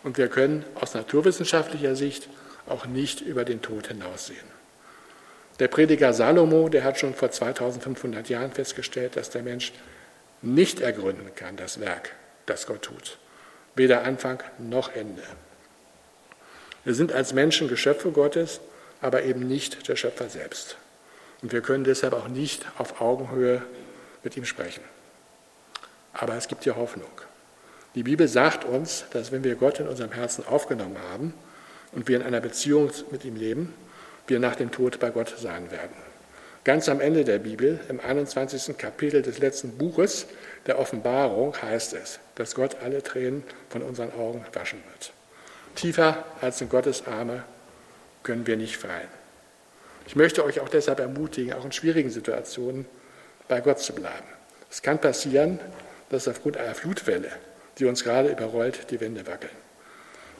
und 0.03 0.17
wir 0.17 0.27
können 0.29 0.65
aus 0.75 0.93
naturwissenschaftlicher 0.93 1.95
Sicht 1.95 2.27
auch 2.67 2.85
nicht 2.85 3.21
über 3.21 3.45
den 3.45 3.61
Tod 3.61 3.87
hinaussehen. 3.87 4.57
Der 5.59 5.67
Prediger 5.67 6.13
Salomo, 6.13 6.69
der 6.69 6.83
hat 6.83 6.99
schon 6.99 7.13
vor 7.13 7.31
2500 7.31 8.29
Jahren 8.29 8.51
festgestellt, 8.51 9.15
dass 9.15 9.29
der 9.29 9.41
Mensch 9.41 9.73
nicht 10.41 10.79
ergründen 10.79 11.33
kann, 11.35 11.57
das 11.57 11.79
Werk, 11.79 12.11
das 12.45 12.67
Gott 12.67 12.83
tut. 12.83 13.17
Weder 13.75 14.03
Anfang 14.03 14.41
noch 14.57 14.93
Ende. 14.93 15.23
Wir 16.83 16.93
sind 16.93 17.11
als 17.11 17.33
Menschen 17.33 17.67
Geschöpfe 17.67 18.11
Gottes, 18.11 18.61
aber 19.01 19.23
eben 19.23 19.47
nicht 19.47 19.87
der 19.87 19.95
Schöpfer 19.95 20.29
selbst. 20.29 20.77
Und 21.41 21.51
wir 21.51 21.61
können 21.61 21.83
deshalb 21.83 22.13
auch 22.13 22.27
nicht 22.27 22.65
auf 22.77 23.01
Augenhöhe 23.01 23.61
mit 24.23 24.37
ihm 24.37 24.45
sprechen. 24.45 24.83
Aber 26.13 26.35
es 26.35 26.47
gibt 26.47 26.65
ja 26.65 26.75
Hoffnung. 26.75 27.11
Die 27.93 28.03
Bibel 28.03 28.27
sagt 28.27 28.65
uns, 28.65 29.05
dass 29.11 29.31
wenn 29.31 29.43
wir 29.43 29.55
Gott 29.55 29.79
in 29.79 29.87
unserem 29.87 30.11
Herzen 30.11 30.45
aufgenommen 30.47 30.97
haben 31.11 31.33
und 31.91 32.07
wir 32.07 32.17
in 32.17 32.23
einer 32.23 32.39
Beziehung 32.39 32.91
mit 33.11 33.25
ihm 33.25 33.35
leben, 33.35 33.73
wir 34.27 34.39
nach 34.39 34.55
dem 34.55 34.71
Tod 34.71 34.99
bei 34.99 35.09
Gott 35.09 35.33
sein 35.37 35.71
werden. 35.71 36.06
Ganz 36.67 36.89
am 36.89 36.99
Ende 36.99 37.23
der 37.23 37.39
Bibel, 37.39 37.79
im 37.87 38.01
21. 38.01 38.77
Kapitel 38.77 39.21
des 39.21 39.39
letzten 39.39 39.77
Buches 39.77 40.25
der 40.65 40.77
Offenbarung, 40.79 41.55
heißt 41.61 41.93
es, 41.93 42.19
dass 42.35 42.55
Gott 42.55 42.75
alle 42.83 43.01
Tränen 43.01 43.45
von 43.69 43.81
unseren 43.81 44.11
Augen 44.11 44.43
waschen 44.51 44.83
wird. 44.91 45.13
Tiefer 45.75 46.25
als 46.41 46.59
in 46.59 46.67
Gottes 46.67 47.07
Arme 47.07 47.43
können 48.21 48.45
wir 48.45 48.57
nicht 48.57 48.75
fallen. 48.75 49.07
Ich 50.07 50.17
möchte 50.17 50.43
euch 50.43 50.59
auch 50.59 50.67
deshalb 50.67 50.99
ermutigen, 50.99 51.53
auch 51.53 51.63
in 51.63 51.71
schwierigen 51.71 52.09
Situationen 52.09 52.85
bei 53.47 53.61
Gott 53.61 53.79
zu 53.79 53.93
bleiben. 53.93 54.27
Es 54.69 54.81
kann 54.81 54.99
passieren, 54.99 55.61
dass 56.09 56.27
aufgrund 56.27 56.57
einer 56.57 56.75
Flutwelle, 56.75 57.31
die 57.77 57.85
uns 57.85 58.03
gerade 58.03 58.27
überrollt, 58.27 58.91
die 58.91 58.99
Wände 58.99 59.25
wackeln. 59.25 59.55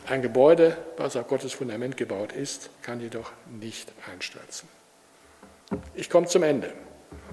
Ein 0.07 0.21
Gebäude, 0.21 0.75
was 0.97 1.15
auf 1.15 1.29
Gottes 1.29 1.53
Fundament 1.53 1.95
gebaut 1.95 2.33
ist, 2.33 2.69
kann 2.81 2.99
jedoch 2.99 3.31
nicht 3.49 3.93
einstürzen. 4.11 4.67
Ich 5.93 6.09
komme 6.09 6.27
zum 6.27 6.43
Ende 6.43 6.71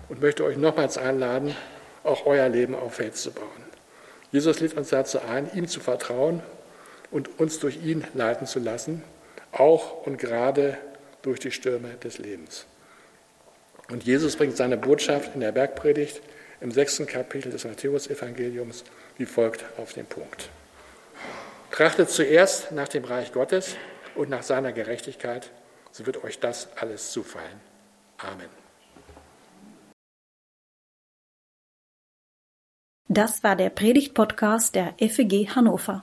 und 0.09 0.20
möchte 0.20 0.44
euch 0.44 0.57
nochmals 0.57 0.99
einladen, 0.99 1.55
auch 2.03 2.27
euer 2.27 2.49
Leben 2.49 2.75
auf 2.75 2.94
Fels 2.94 3.23
zu 3.23 3.33
bauen. 3.33 3.49
Jesus 4.33 4.61
lädt 4.61 4.75
uns 4.75 4.88
dazu 4.88 5.20
ein, 5.20 5.51
ihm 5.55 5.68
zu 5.68 5.81
vertrauen 5.81 6.42
und 7.11 7.38
uns 7.38 7.61
durch 7.61 7.83
ihn 7.83 8.05
leiten 8.14 8.47
zu 8.47 8.59
lassen, 8.59 9.03
auch 9.53 10.05
und 10.07 10.18
gerade 10.18 10.77
durch 11.23 11.38
die 11.38 11.53
Stürme 11.53 11.90
des 12.03 12.18
Lebens. 12.18 12.66
Und 13.90 14.05
Jesus 14.05 14.37
bringt 14.37 14.57
seine 14.57 14.77
Botschaft 14.77 15.35
in 15.35 15.40
der 15.40 15.53
Bergpredigt 15.53 16.20
im 16.61 16.70
sechsten 16.70 17.07
Kapitel 17.07 17.53
des 17.53 17.64
Matthäusevangeliums 17.64 18.85
wie 19.18 19.27
folgt 19.27 19.64
auf 19.79 19.92
den 19.92 20.07
Punkt. 20.07 20.49
Trachtet 21.70 22.11
zuerst 22.11 22.73
nach 22.73 22.88
dem 22.88 23.05
Reich 23.05 23.33
Gottes 23.33 23.77
und 24.14 24.31
nach 24.31 24.42
seiner 24.42 24.73
Gerechtigkeit, 24.73 25.51
so 25.92 26.07
wird 26.07 26.25
euch 26.25 26.40
das 26.40 26.68
alles 26.77 27.12
zufallen. 27.12 27.73
Amen. 28.18 28.48
Das 33.09 33.44
war 33.44 33.55
der 33.55 33.70
Predigt-Podcast 33.70 34.74
der 34.74 34.94
FEG 34.98 35.55
Hannover. 35.55 36.03